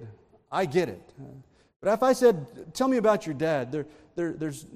[0.50, 1.12] I get it.
[1.80, 4.66] But if I said, Tell me about your dad, there, there, there's,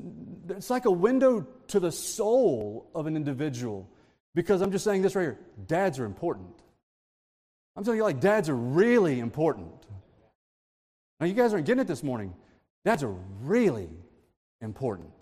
[0.49, 3.89] it's like a window to the soul of an individual.
[4.35, 6.55] Because I'm just saying this right here dads are important.
[7.77, 9.73] I'm telling you, like, dads are really important.
[11.19, 12.35] Now, you guys aren't getting it this morning.
[12.85, 13.89] Dads are really
[14.61, 15.20] important.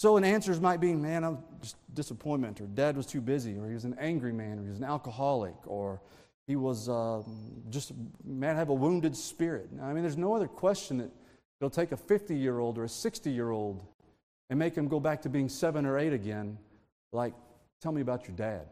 [0.00, 3.68] So, an answers might be, man, I'm just disappointment, or dad was too busy, or
[3.68, 6.00] he was an angry man, or he was an alcoholic, or
[6.46, 7.20] he was uh,
[7.68, 7.92] just,
[8.24, 9.68] man, have a wounded spirit.
[9.78, 11.10] I mean, there's no other question that
[11.60, 13.84] it'll take a 50 year old or a 60 year old
[14.48, 16.56] and make him go back to being seven or eight again,
[17.12, 17.34] like,
[17.82, 18.68] tell me about your dad.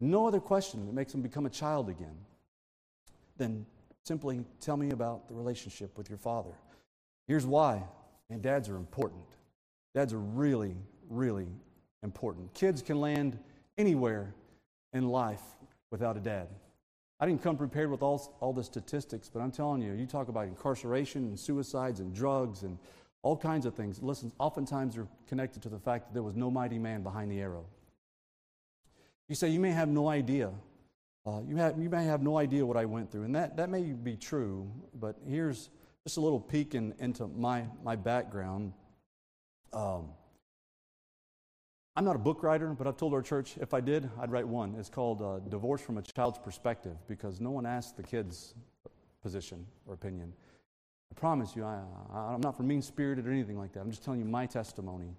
[0.00, 2.16] No other question that makes him become a child again
[3.36, 3.64] than
[4.04, 6.56] simply tell me about the relationship with your father.
[7.28, 7.84] Here's why.
[8.30, 9.22] And dads are important.
[9.96, 10.76] Are really,
[11.08, 11.48] really
[12.02, 12.54] important.
[12.54, 13.38] Kids can land
[13.76, 14.34] anywhere
[14.92, 15.42] in life
[15.90, 16.48] without a dad.
[17.18, 20.28] I didn't come prepared with all, all the statistics, but I'm telling you, you talk
[20.28, 22.78] about incarceration and suicides and drugs and
[23.22, 24.00] all kinds of things.
[24.00, 27.40] Listen, oftentimes they're connected to the fact that there was no mighty man behind the
[27.40, 27.66] arrow.
[29.28, 30.50] You say, you may have no idea.
[31.26, 33.68] Uh, you, have, you may have no idea what I went through, and that, that
[33.68, 35.68] may be true, but here's
[36.06, 38.72] just a little peek in, into my, my background.
[39.72, 40.08] Um,
[41.96, 44.46] I'm not a book writer, but I've told our church if I did, I'd write
[44.46, 44.74] one.
[44.78, 48.54] It's called uh, Divorce from a Child's Perspective because no one asked the kids'
[49.22, 50.32] position or opinion.
[51.10, 51.82] I promise you, I,
[52.14, 53.80] I'm not for mean spirited or anything like that.
[53.80, 55.16] I'm just telling you my testimony.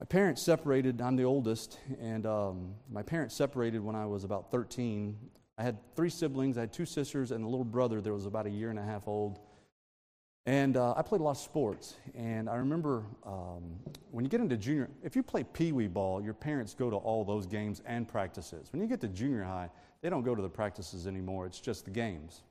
[0.00, 4.50] My parents separated, I'm the oldest, and um, my parents separated when I was about
[4.50, 5.16] 13.
[5.58, 8.46] I had three siblings, I had two sisters, and a little brother that was about
[8.46, 9.40] a year and a half old.
[10.46, 11.94] And uh, I played a lot of sports.
[12.14, 13.78] And I remember um,
[14.10, 16.96] when you get into junior, if you play pee wee ball, your parents go to
[16.96, 18.68] all those games and practices.
[18.72, 19.68] When you get to junior high,
[20.02, 22.42] they don't go to the practices anymore, it's just the games.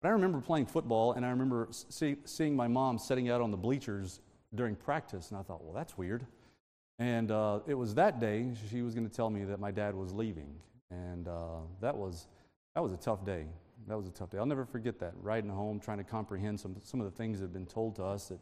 [0.00, 3.50] But I remember playing football, and I remember see, seeing my mom setting out on
[3.50, 4.20] the bleachers
[4.54, 6.24] during practice, and I thought, well, that's weird.
[6.98, 9.94] And uh, it was that day she was going to tell me that my dad
[9.94, 10.54] was leaving.
[10.90, 12.26] And uh, that, was,
[12.74, 13.44] that was a tough day
[13.88, 14.38] that was a tough day.
[14.38, 15.14] I'll never forget that.
[15.20, 18.04] Riding home, trying to comprehend some, some of the things that had been told to
[18.04, 18.38] us that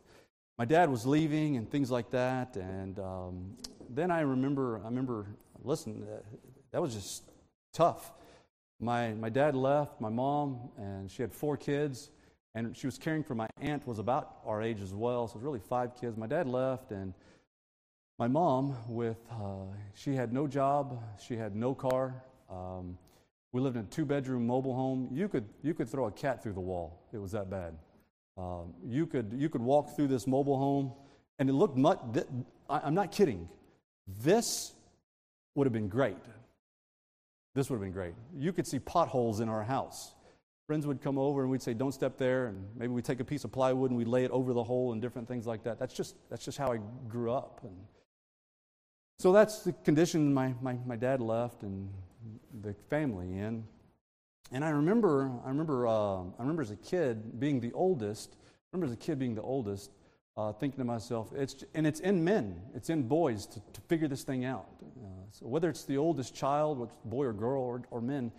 [0.58, 2.56] my dad was leaving and things like that.
[2.56, 3.56] And um,
[3.88, 5.26] then I remember, I remember,
[5.62, 6.20] listen, uh,
[6.72, 7.22] that was just
[7.72, 8.12] tough.
[8.80, 12.10] My, my dad left, my mom, and she had four kids,
[12.54, 15.36] and she was caring for my aunt, was about our age as well, so it
[15.36, 16.16] was really five kids.
[16.16, 17.12] My dad left, and
[18.18, 19.64] my mom, with, uh,
[19.94, 22.22] she had no job, she had no car.
[22.50, 22.98] Um,
[23.52, 25.08] we lived in a two bedroom mobile home.
[25.12, 27.74] You could, you could throw a cat through the wall, it was that bad.
[28.36, 30.92] Um, you, could, you could walk through this mobile home,
[31.40, 32.26] and it looked much, th-
[32.70, 33.48] I'm not kidding.
[34.22, 34.72] This
[35.54, 36.16] would have been great.
[37.54, 38.14] This would have been great.
[38.36, 40.14] You could see potholes in our house.
[40.68, 42.46] Friends would come over and we'd say, Don't step there.
[42.46, 44.92] And maybe we'd take a piece of plywood and we'd lay it over the hole
[44.92, 45.78] and different things like that.
[45.78, 46.78] That's just, that's just how I
[47.08, 47.60] grew up.
[47.64, 47.74] And
[49.18, 51.62] so that's the condition my, my, my dad left.
[51.62, 51.88] And
[52.62, 53.64] the family in.
[54.50, 58.36] And I remember, I remember, uh, I remember as a kid being the oldest.
[58.40, 59.90] I remember as a kid being the oldest,
[60.36, 64.08] uh, thinking to myself, it's, and it's in men, it's in boys to, to figure
[64.08, 64.68] this thing out.
[64.82, 68.32] Uh, so whether it's the oldest child, boy or girl or, or men,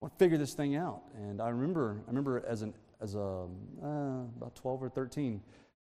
[0.00, 1.02] want to figure this thing out.
[1.16, 3.46] And I remember, I remember as an as a
[3.82, 3.86] uh,
[4.36, 5.40] about 12 or 13.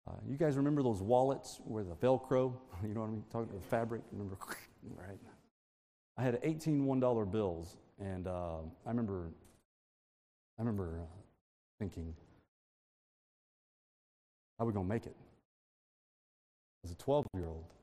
[0.08, 2.54] Uh, you guys remember those wallets where the Velcro?
[2.84, 3.24] You know what I mean?
[3.32, 4.02] Talking about the fabric.
[4.12, 4.38] Remember,
[4.98, 5.20] right?
[6.18, 9.32] I had 18 $1 bills, and uh, I remember,
[10.60, 11.06] I remember uh,
[11.80, 12.14] thinking,
[14.58, 15.16] how are we going to make it?
[16.84, 17.74] As a 12 year old,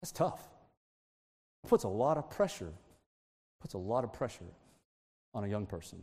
[0.00, 0.42] that's tough.
[1.64, 2.72] It puts a lot of pressure,
[3.60, 4.44] puts a lot of pressure
[5.34, 5.98] on a young person.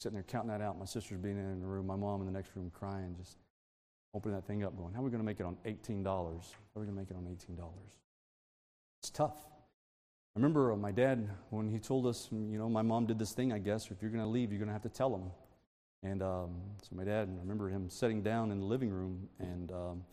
[0.00, 2.32] Sitting there counting that out, my sister's being in the room, my mom in the
[2.32, 3.36] next room crying, just
[4.14, 6.04] opening that thing up, going, how are we going to make it on $18?
[6.04, 7.58] How are we going to make it on $18?
[9.00, 9.36] It's tough.
[10.36, 13.30] I remember uh, my dad, when he told us, you know, my mom did this
[13.30, 15.30] thing, I guess, if you're going to leave, you're going to have to tell them.
[16.02, 19.70] And um, so my dad, I remember him sitting down in the living room and
[19.70, 20.04] um,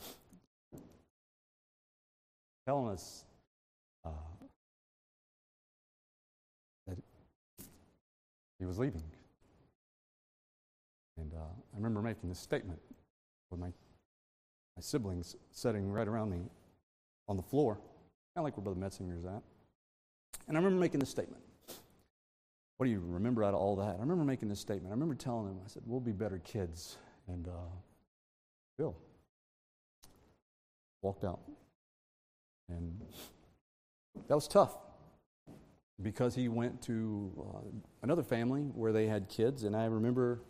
[2.67, 3.25] telling us
[4.05, 4.09] uh,
[6.87, 6.97] that
[8.59, 9.03] he was leaving.
[11.17, 12.79] And uh, I remember making this statement
[13.49, 16.43] with my, my siblings sitting right around me
[17.27, 17.83] on the floor, kind
[18.37, 19.41] of like where Brother Metzinger's at.
[20.51, 21.41] And I remember making this statement.
[22.75, 23.95] What do you remember out of all that?
[23.95, 24.87] I remember making this statement.
[24.87, 26.97] I remember telling him, I said, We'll be better kids.
[27.29, 27.71] And uh,
[28.77, 28.97] Bill
[31.01, 31.39] walked out.
[32.67, 32.99] And
[34.27, 34.75] that was tough
[36.01, 37.67] because he went to uh,
[38.03, 39.63] another family where they had kids.
[39.63, 40.41] And I remember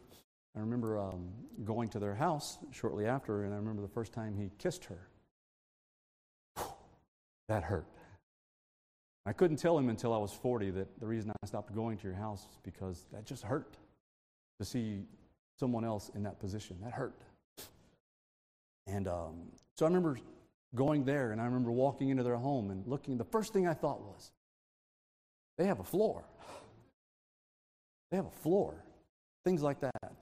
[0.58, 1.30] I remember um,
[1.64, 5.10] going to their house shortly after, and I remember the first time he kissed her.
[7.48, 7.86] that hurt.
[9.26, 12.08] I couldn't tell him until I was 40 that the reason I stopped going to
[12.08, 13.78] your house was because that just hurt
[14.60, 15.04] to see
[15.60, 16.78] someone else in that position.
[16.82, 17.22] That hurt.
[18.88, 20.18] And um, so I remember
[20.74, 23.18] going there, and I remember walking into their home and looking.
[23.18, 24.32] The first thing I thought was,
[25.58, 26.24] they have a floor.
[28.10, 28.84] They have a floor.
[29.46, 30.14] Things like that.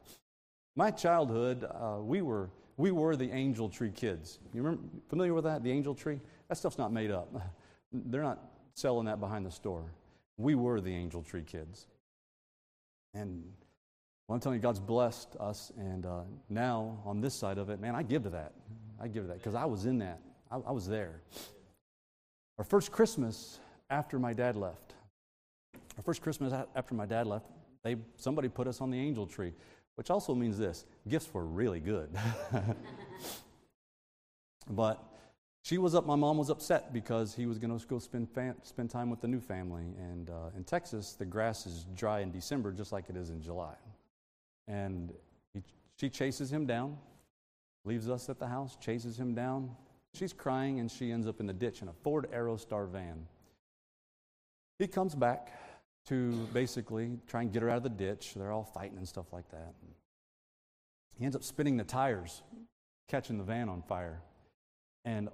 [0.75, 4.39] My childhood, uh, we, were, we were the angel tree kids.
[4.53, 5.63] You remember, familiar with that?
[5.63, 6.19] The angel tree?
[6.49, 7.33] That stuff's not made up.
[7.91, 8.39] They're not
[8.79, 9.83] selling that behind the store.
[10.37, 11.87] We were the angel tree kids.
[13.13, 13.43] And
[14.27, 15.71] well, I'm telling you, God's blessed us.
[15.77, 18.53] And uh, now, on this side of it, man, I give to that.
[19.01, 20.19] I give to that because I was in that.
[20.51, 21.21] I, I was there.
[22.57, 23.59] Our first Christmas
[23.89, 24.93] after my dad left,
[25.97, 27.47] our first Christmas after my dad left,
[27.83, 29.53] they, somebody put us on the angel tree,
[29.95, 32.09] which also means this gifts were really good.
[34.69, 35.03] but
[35.63, 38.55] she was up, my mom was upset because he was going to go spend, fam-
[38.63, 39.93] spend time with the new family.
[39.97, 43.41] And uh, in Texas, the grass is dry in December just like it is in
[43.41, 43.75] July.
[44.67, 45.13] And
[45.53, 45.61] he,
[45.99, 46.97] she chases him down,
[47.85, 49.69] leaves us at the house, chases him down.
[50.13, 53.27] She's crying and she ends up in the ditch in a Ford Aerostar van.
[54.79, 55.51] He comes back
[56.07, 58.33] to basically try and get her out of the ditch.
[58.35, 59.73] They're all fighting and stuff like that.
[61.17, 62.41] He ends up spinning the tires,
[63.09, 64.21] catching the van on fire.
[65.03, 65.29] And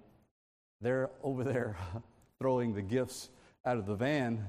[0.82, 1.78] they're over there
[2.40, 3.30] throwing the gifts
[3.66, 4.48] out of the van.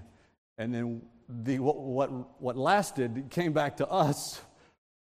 [0.58, 4.40] And then the, what, what, what lasted came back to us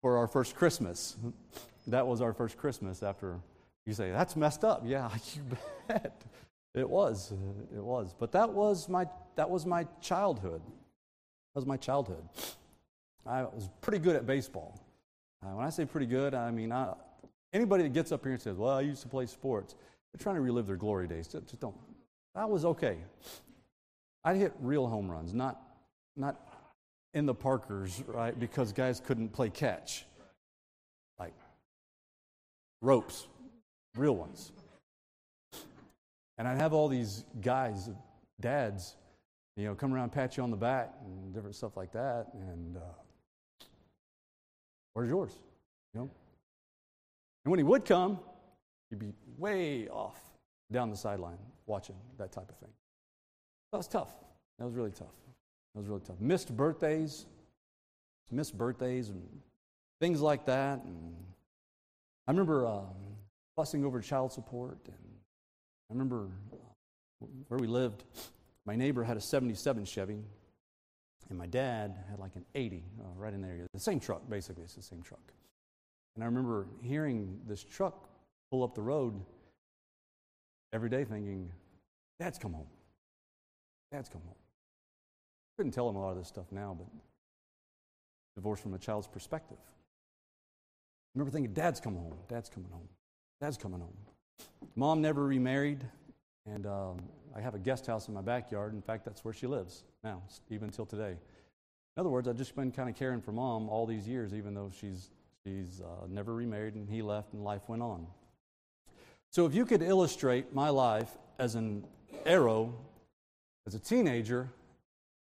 [0.02, 1.16] for our first Christmas.
[1.86, 3.40] That was our first Christmas after
[3.86, 4.82] you say, that's messed up.
[4.84, 5.42] Yeah, you
[5.88, 6.22] bet.
[6.74, 7.32] It was.
[7.74, 8.14] It was.
[8.18, 9.06] But that was my,
[9.36, 10.62] that was my childhood.
[10.64, 12.24] That was my childhood.
[13.26, 14.80] I was pretty good at baseball.
[15.42, 16.94] Uh, when I say pretty good, I mean I,
[17.52, 19.74] anybody that gets up here and says, "Well, I used to play sports,"
[20.14, 21.26] they're trying to relive their glory days.
[21.26, 21.74] Just, don't.
[22.36, 22.98] That was okay.
[24.22, 25.60] I'd hit real home runs, not
[26.16, 26.40] not
[27.14, 28.38] in the Parkers, right?
[28.38, 30.06] Because guys couldn't play catch,
[31.18, 31.34] like
[32.80, 33.26] ropes,
[33.96, 34.52] real ones.
[36.38, 37.90] And I'd have all these guys,
[38.40, 38.94] dads,
[39.56, 42.28] you know, come around, pat you on the back, and different stuff like that.
[42.34, 42.80] And uh,
[44.92, 45.32] where's yours?
[45.92, 46.10] You know.
[47.44, 48.20] And when he would come,
[48.90, 50.18] he'd be way off
[50.72, 52.70] down the sideline watching that type of thing.
[53.72, 54.10] That was tough.
[54.58, 55.14] That was really tough.
[55.74, 56.20] That was really tough.
[56.20, 57.26] Missed birthdays,
[58.30, 59.22] missed birthdays, and
[60.00, 60.82] things like that.
[60.84, 61.14] And
[62.26, 62.86] I remember um,
[63.56, 64.96] fussing over child support, and
[65.90, 68.04] I remember uh, where we lived
[68.66, 70.22] my neighbor had a 77 Chevy,
[71.28, 73.66] and my dad had like an 80 uh, right in there.
[73.72, 75.32] The same truck, basically, it's the same truck.
[76.14, 78.08] And I remember hearing this truck
[78.54, 79.20] pull up the road
[80.72, 81.50] every day thinking,
[82.20, 82.68] Dad's come home.
[83.90, 84.36] Dad's come home.
[85.56, 86.86] Couldn't tell him a lot of this stuff now, but
[88.36, 89.56] divorce from a child's perspective.
[91.16, 92.14] Remember thinking, Dad's coming home.
[92.28, 92.88] Dad's coming home.
[93.40, 93.96] Dad's coming home.
[94.76, 95.80] Mom never remarried,
[96.46, 96.98] and um,
[97.34, 98.72] I have a guest house in my backyard.
[98.72, 101.16] In fact, that's where she lives now, even till today.
[101.96, 104.54] In other words, I've just been kind of caring for mom all these years, even
[104.54, 105.10] though she's,
[105.44, 108.06] she's uh, never remarried and he left and life went on.
[109.34, 111.10] So, if you could illustrate my life
[111.40, 111.84] as an
[112.24, 112.72] arrow,
[113.66, 114.48] as a teenager,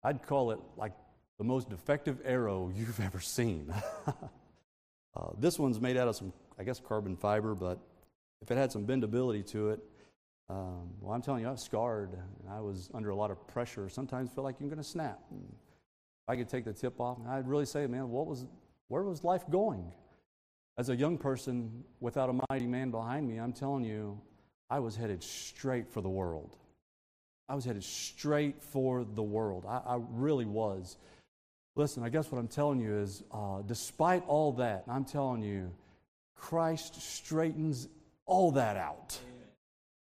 [0.03, 0.93] I'd call it like
[1.39, 3.73] the most defective arrow you've ever seen.
[4.07, 7.79] uh, this one's made out of some, I guess, carbon fiber, but
[8.43, 9.81] if it had some bendability to it,
[10.51, 12.13] um, well, I'm telling you, I was scarred.
[12.13, 13.89] And I was under a lot of pressure.
[13.89, 15.19] Sometimes feel like you're going to snap.
[15.31, 15.51] And
[16.29, 18.45] I could take the tip off, I'd really say, man, what was,
[18.89, 19.91] where was life going?
[20.77, 24.21] As a young person without a mighty man behind me, I'm telling you,
[24.69, 26.57] I was headed straight for the world.
[27.49, 29.65] I was headed straight for the world.
[29.69, 30.97] I, I really was.
[31.77, 35.71] Listen, I guess what I'm telling you is, uh, despite all that, I'm telling you,
[36.35, 37.89] Christ straightens
[38.27, 39.19] all that out.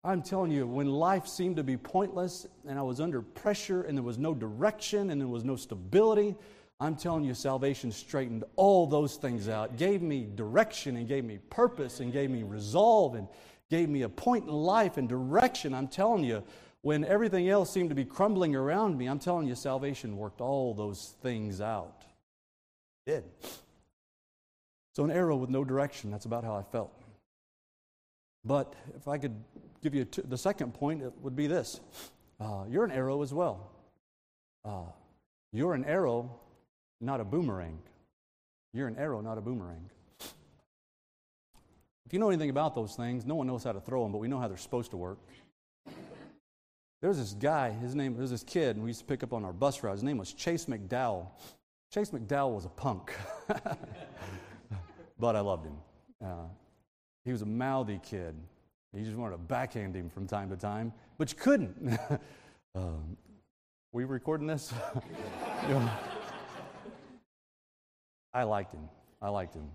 [0.03, 3.97] I'm telling you, when life seemed to be pointless and I was under pressure and
[3.97, 6.36] there was no direction and there was no stability,
[6.80, 11.40] I'm telling you, salvation straightened all those things out, gave me direction and gave me
[11.50, 13.28] purpose and gave me resolve and
[13.70, 15.74] gave me a point in life and direction.
[15.74, 16.44] I'm telling you,
[16.82, 20.74] when everything else seemed to be crumbling around me, I'm telling you, salvation worked all
[20.74, 22.04] those things out.
[23.06, 23.24] It did.
[24.94, 26.92] So, an arrow with no direction, that's about how I felt.
[28.46, 29.36] But if I could
[29.82, 31.80] give you the second point, it would be this
[32.40, 33.72] uh, you're an arrow as well.
[34.64, 34.84] Uh,
[35.52, 36.40] you're an arrow,
[37.02, 37.80] not a boomerang.
[38.74, 39.89] You're an arrow, not a boomerang.
[42.06, 44.20] If you know anything about those things, no one knows how to throw them, but
[44.20, 45.18] we know how they're supposed to work.
[47.02, 49.34] There was this guy, his name, was this kid, and we used to pick up
[49.34, 49.93] on our bus route.
[49.93, 51.28] His name was Chase McDowell.
[51.93, 53.14] Chase McDowell was a punk,
[55.20, 55.78] but I loved him.
[56.24, 56.48] Uh,
[57.24, 58.36] he was a mouthy kid.
[58.93, 62.00] You just wanted to backhand him from time to time, but you couldn't.
[62.76, 63.18] um,
[63.91, 64.74] we recording this?
[68.36, 68.88] I liked him.
[69.22, 69.72] I liked him.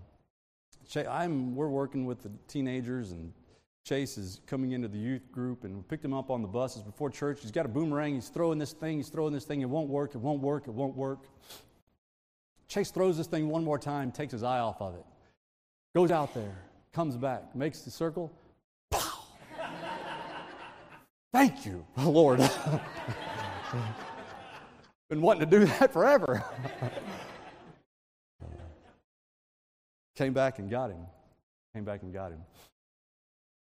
[1.09, 3.33] I'm, we're working with the teenagers, and
[3.83, 6.83] Chase is coming into the youth group, and we picked him up on the buses
[6.83, 7.39] before church.
[7.41, 8.13] He's got a boomerang.
[8.13, 8.97] He's throwing this thing.
[8.97, 9.61] He's throwing this thing.
[9.61, 10.13] It won't work.
[10.13, 10.67] It won't work.
[10.67, 11.27] It won't work.
[12.67, 15.03] Chase throws this thing one more time, takes his eye off of it,
[15.93, 16.55] goes out there,
[16.93, 18.31] comes back, makes the circle.
[21.33, 22.39] Thank you, Lord.
[25.09, 26.45] Been wanting to do that forever.
[30.15, 31.05] Came back and got him.
[31.73, 32.41] Came back and got him.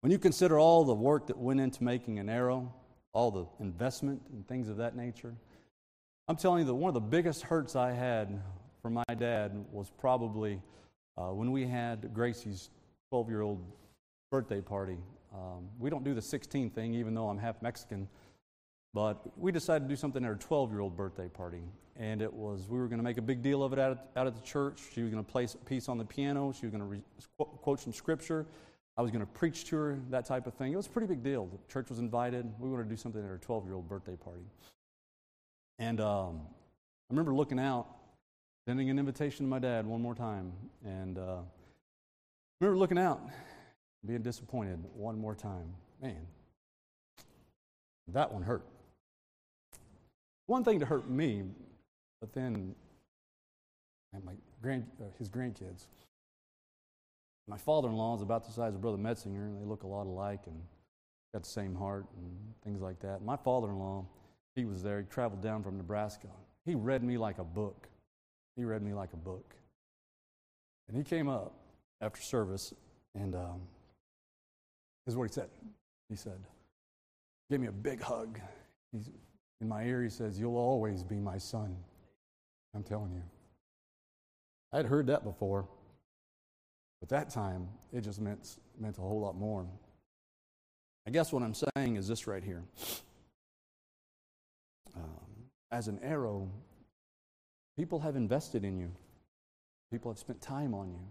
[0.01, 2.73] When you consider all the work that went into making an arrow,
[3.13, 5.35] all the investment and things of that nature,
[6.29, 8.41] I'm telling you that one of the biggest hurts I had
[8.81, 10.61] from my dad was probably
[11.17, 12.71] uh, when we had Gracie's
[13.11, 13.65] 12 year old
[14.31, 14.99] birthday party.
[15.35, 18.09] Um, we don't do the 16 thing, even though I'm half Mexican,
[18.95, 21.63] but we decided to do something at her 12 year old birthday party.
[21.99, 24.27] And it was, we were going to make a big deal of it out at,
[24.27, 24.81] out the church.
[24.95, 27.03] She was going to play a piece on the piano, she was going to re-
[27.37, 28.47] quote some scripture.
[28.97, 30.73] I was going to preach to her, that type of thing.
[30.73, 31.47] It was a pretty big deal.
[31.47, 32.51] The church was invited.
[32.59, 34.45] We wanted to do something at her 12 year old birthday party.
[35.79, 37.87] And um, I remember looking out,
[38.67, 40.53] sending an invitation to my dad one more time.
[40.85, 41.45] And uh, I
[42.61, 43.21] remember looking out,
[44.07, 45.73] being disappointed one more time.
[46.03, 46.27] Man,
[48.09, 48.65] that one hurt.
[50.47, 51.45] One thing to hurt me,
[52.23, 52.73] but then
[54.25, 55.87] my grand, uh, his grandkids.
[57.49, 59.89] My father in law is about the size of Brother Metzinger, and they look a
[59.89, 60.63] lot alike and
[61.35, 62.31] got the same heart and
[62.63, 63.23] things like that.
[63.23, 64.07] My father in law,
[64.55, 65.01] he was there.
[65.01, 66.29] He traveled down from Nebraska.
[66.65, 67.89] He read me like a book.
[68.55, 69.57] He read me like a book.
[70.87, 71.55] And he came up
[72.01, 72.73] after service,
[73.17, 73.63] and um,
[75.05, 75.49] this is what he said.
[76.09, 76.39] He said,
[77.51, 78.39] gave me a big hug.
[78.93, 79.11] He's,
[79.61, 81.77] in my ear, he says, You'll always be my son.
[82.75, 83.23] I'm telling you.
[84.73, 85.67] I'd heard that before.
[87.01, 89.67] But that time, it just meant, meant a whole lot more.
[91.07, 92.63] I guess what I'm saying is this right here.
[94.97, 96.49] Um, as an arrow,
[97.77, 98.93] people have invested in you,
[99.91, 101.05] people have spent time on you,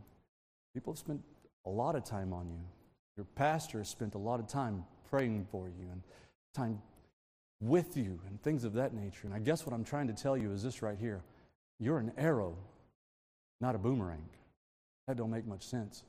[0.74, 1.22] people have spent
[1.66, 2.60] a lot of time on you.
[3.18, 6.02] Your pastor has spent a lot of time praying for you and
[6.56, 6.82] time
[7.60, 9.26] with you and things of that nature.
[9.26, 11.22] And I guess what I'm trying to tell you is this right here
[11.82, 12.56] you're an arrow,
[13.60, 14.24] not a boomerang.
[15.08, 16.04] That don't make much sense.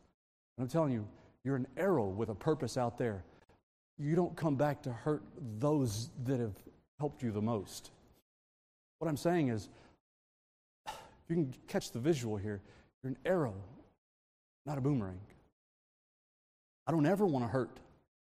[0.56, 1.08] But I'm telling you,
[1.44, 3.24] you're an arrow with a purpose out there.
[3.98, 5.22] You don't come back to hurt
[5.58, 6.54] those that have
[7.00, 7.90] helped you the most.
[8.98, 9.70] What I'm saying is,
[11.28, 12.60] you can catch the visual here,
[13.02, 13.54] you're an arrow,
[14.66, 15.20] not a boomerang.
[16.86, 17.70] I don't ever want to hurt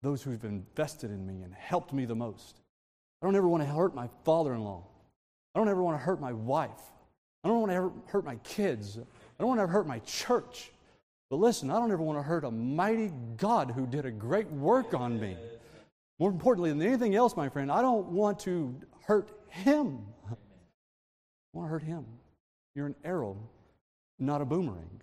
[0.01, 2.61] those who've invested in me and helped me the most.
[3.21, 4.85] I don't ever want to hurt my father in law.
[5.53, 6.71] I don't ever want to hurt my wife.
[7.43, 8.97] I don't want to ever hurt my kids.
[8.97, 9.03] I
[9.39, 10.71] don't want to ever hurt my church.
[11.29, 14.49] But listen, I don't ever want to hurt a mighty God who did a great
[14.51, 15.35] work on me.
[16.19, 18.75] More importantly than anything else, my friend, I don't want to
[19.05, 20.05] hurt him.
[20.29, 20.35] I
[21.53, 22.05] want to hurt him.
[22.75, 23.37] You're an arrow,
[24.19, 25.01] not a boomerang.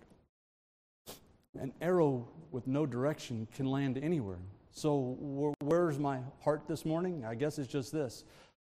[1.59, 4.39] An arrow with no direction can land anywhere.
[4.71, 5.17] So,
[5.61, 7.25] where's my heart this morning?
[7.25, 8.23] I guess it's just this.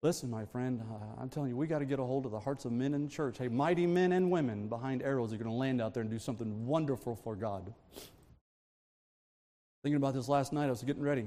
[0.06, 2.39] Listen, my friend, uh, I'm telling you, we got to get a hold of the
[2.39, 3.39] hearts of men in church.
[3.39, 6.20] Hey, mighty men and women behind arrows are going to land out there and do
[6.20, 7.74] something wonderful for God.
[9.82, 11.26] Thinking about this last night, I was getting ready.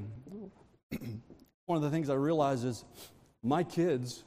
[1.67, 2.85] One of the things I realized is
[3.43, 4.23] my kids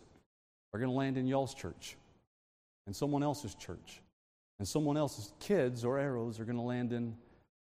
[0.74, 1.96] are going to land in y'all's church
[2.88, 4.02] and someone else's church.
[4.60, 7.16] And someone else's kids or arrows are going to land in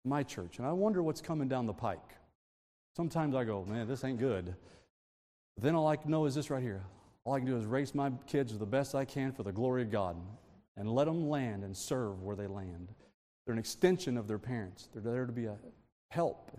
[0.05, 0.57] my church.
[0.57, 2.15] And I wonder what's coming down the pike.
[2.95, 4.55] Sometimes I go, man, this ain't good.
[5.59, 6.83] Then all I can know is this right here.
[7.23, 9.81] All I can do is raise my kids the best I can for the glory
[9.81, 10.15] of God
[10.77, 12.89] and let them land and serve where they land.
[13.45, 14.89] They're an extension of their parents.
[14.93, 15.57] They're there to be a
[16.09, 16.51] help.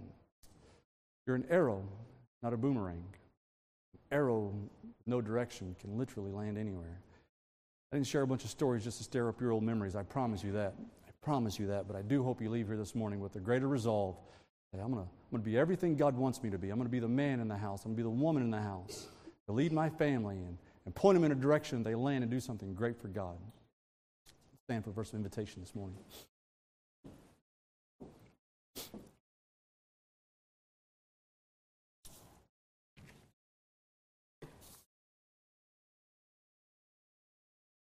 [1.26, 1.84] You're an arrow,
[2.42, 3.05] not a boomerang.
[4.11, 4.53] Arrow,
[5.07, 7.01] no direction, can literally land anywhere.
[7.92, 9.94] I didn't share a bunch of stories just to stir up your old memories.
[9.94, 10.74] I promise you that.
[11.07, 11.86] I promise you that.
[11.86, 14.16] But I do hope you leave here this morning with a greater resolve
[14.73, 16.71] that I'm going to I'm going to be everything God wants me to be.
[16.71, 17.85] I'm going to be the man in the house.
[17.85, 19.09] I'm going to be the woman in the house
[19.45, 20.57] to lead my family and,
[20.87, 23.37] and point them in a direction they land and do something great for God.
[24.64, 25.99] Stand for a verse of invitation this morning.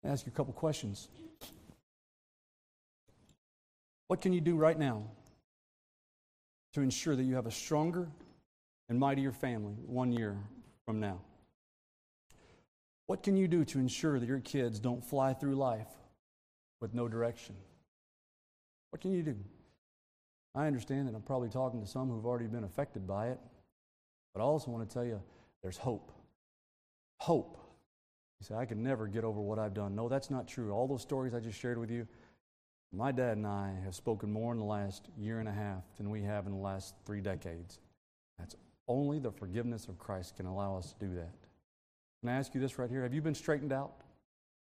[0.05, 1.09] ask you a couple questions.
[4.07, 5.03] What can you do right now
[6.75, 8.07] to ensure that you have a stronger
[8.89, 10.37] and mightier family one year
[10.85, 11.21] from now?
[13.07, 15.87] What can you do to ensure that your kids don't fly through life
[16.81, 17.55] with no direction?
[18.89, 19.35] What can you do?
[20.53, 23.39] I understand that I'm probably talking to some who've already been affected by it,
[24.33, 25.21] but I also want to tell you
[25.63, 26.11] there's hope.
[27.19, 27.57] Hope
[28.41, 29.95] you say, I could never get over what I've done.
[29.95, 30.71] No, that's not true.
[30.71, 32.05] All those stories I just shared with you,
[32.95, 36.09] my dad and I have spoken more in the last year and a half than
[36.09, 37.79] we have in the last three decades.
[38.39, 38.55] That's
[38.87, 41.33] only the forgiveness of Christ can allow us to do that.
[42.21, 43.03] Can I ask you this right here?
[43.03, 43.93] Have you been straightened out?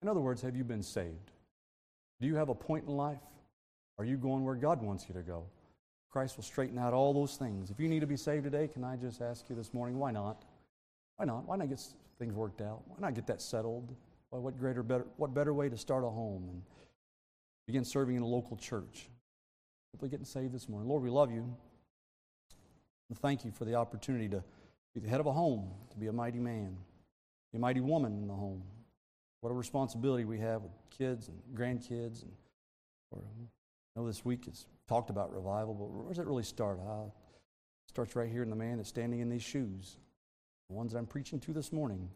[0.03, 1.32] In other words, have you been saved?
[2.20, 3.19] Do you have a point in life?
[3.99, 5.44] Are you going where God wants you to go?
[6.11, 7.70] Christ will straighten out all those things.
[7.70, 10.12] If you need to be saved today, can I just ask you this morning, why
[10.12, 10.44] not?
[11.16, 11.47] Why not?
[11.47, 11.81] Why not get
[12.19, 12.82] things worked out?
[12.86, 13.94] Why not get that settled?
[14.31, 16.62] What greater, better, what better way to start a home and
[17.66, 19.09] begin serving in a local church?
[19.90, 20.89] Simply getting saved this morning.
[20.89, 21.55] Lord, we love you.
[23.09, 24.43] And thank you for the opportunity to
[24.94, 26.76] be the head of a home, to be a mighty man,
[27.52, 28.62] be a mighty woman in the home.
[29.40, 32.22] What a responsibility we have with kids and grandkids.
[32.22, 32.32] And
[33.10, 33.22] or,
[33.97, 36.78] I know this week it's talked about revival, but where does it really start?
[36.80, 39.97] Uh, it starts right here in the man that's standing in these shoes
[40.72, 42.09] the ones that I'm preaching to this morning.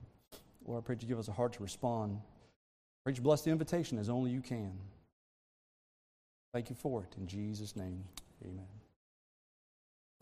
[0.64, 2.18] Lord, I pray you give us a heart to respond.
[3.04, 4.72] Pray you bless the invitation as only you can.
[6.56, 7.14] Thank you for it.
[7.18, 8.02] In Jesus' name,
[8.42, 8.64] amen.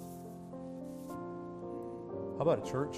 [0.01, 0.07] How
[2.41, 2.97] about a church?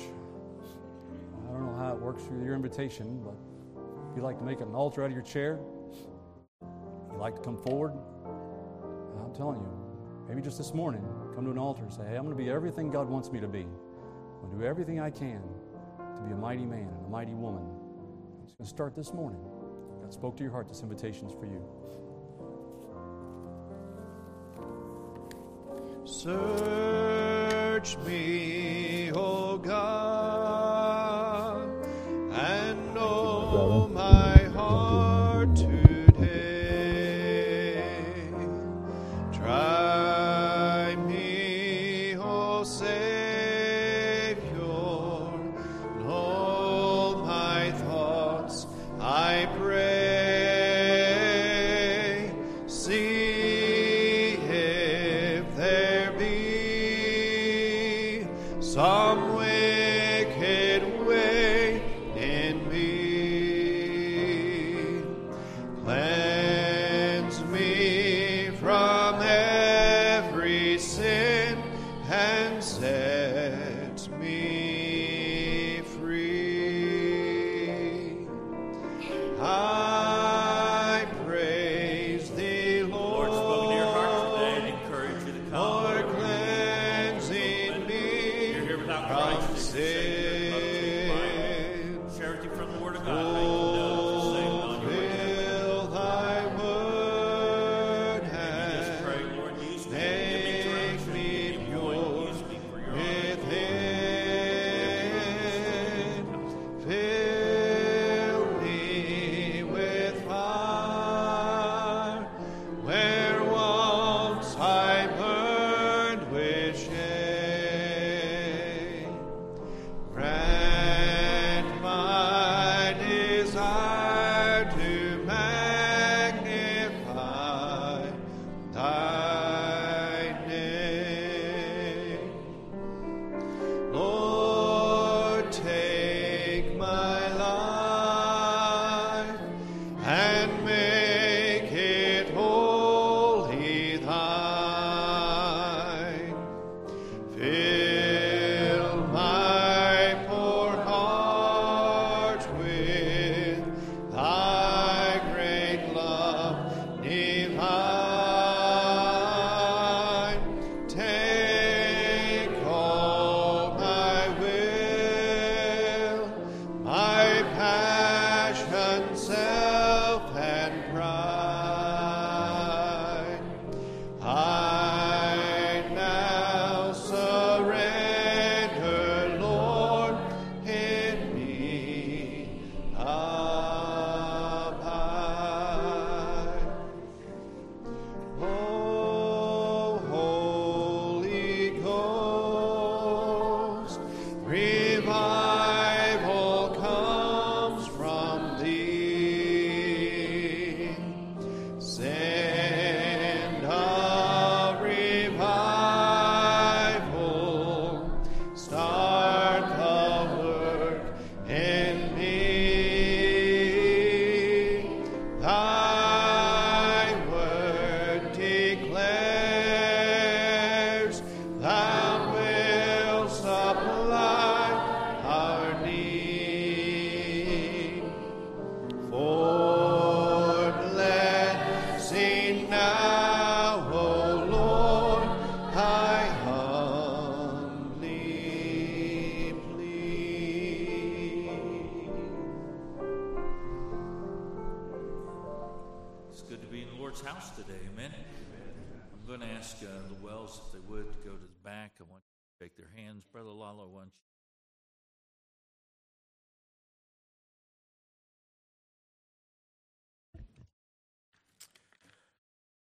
[1.46, 3.34] I don't know how it works with your invitation, but
[4.10, 5.60] if you'd like to make an altar out of your chair,
[6.62, 7.92] you'd like to come forward,
[9.22, 9.68] I'm telling you,
[10.26, 11.04] maybe just this morning,
[11.34, 13.38] come to an altar and say, hey, I'm going to be everything God wants me
[13.40, 13.64] to be.
[13.64, 15.42] I'm going to do everything I can
[15.98, 17.66] to be a mighty man and a mighty woman.
[18.44, 19.42] It's going to start this morning.
[20.00, 20.68] God spoke to your heart.
[20.68, 21.62] This invitation is for you.
[26.08, 30.45] Search me, O God,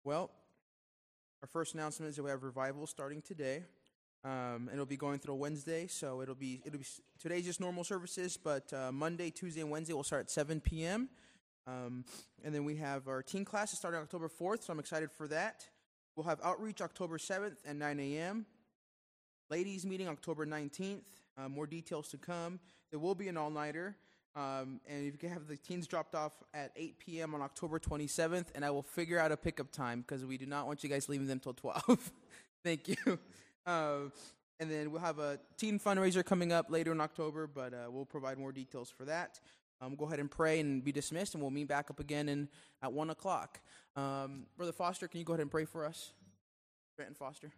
[0.06, 0.30] Well,
[1.41, 3.64] our first announcement is that we have revival starting today.
[4.23, 6.86] Um, and it'll be going through Wednesday, so it'll be it'll be
[7.19, 11.10] today's just normal services, but uh, Monday, Tuesday, and Wednesday will start at 7 p.m.
[11.65, 12.06] Um,
[12.44, 15.68] and then we have our teen classes starting October 4th, so I'm excited for that.
[16.15, 18.45] We'll have outreach October 7th at 9 a.m.
[19.49, 21.02] Ladies meeting October 19th.
[21.36, 22.60] Uh, more details to come.
[22.91, 23.95] There will be an all nighter.
[24.36, 27.34] Um, and if you can have the teens dropped off at 8 p.m.
[27.34, 30.68] on October 27th, and I will figure out a pickup time because we do not
[30.68, 32.12] want you guys leaving them till 12.
[32.64, 33.20] Thank you.
[33.66, 33.98] Uh,
[34.60, 38.06] and then we'll have a teen fundraiser coming up later in October, but uh, we'll
[38.06, 39.40] provide more details for that.
[39.82, 42.49] Um, go ahead and pray and be dismissed, and we'll meet back up again in,
[42.82, 43.60] at 1 o'clock.
[43.95, 46.12] Um, Brother Foster, can you go ahead and pray for us?
[46.95, 47.52] Trenton Foster.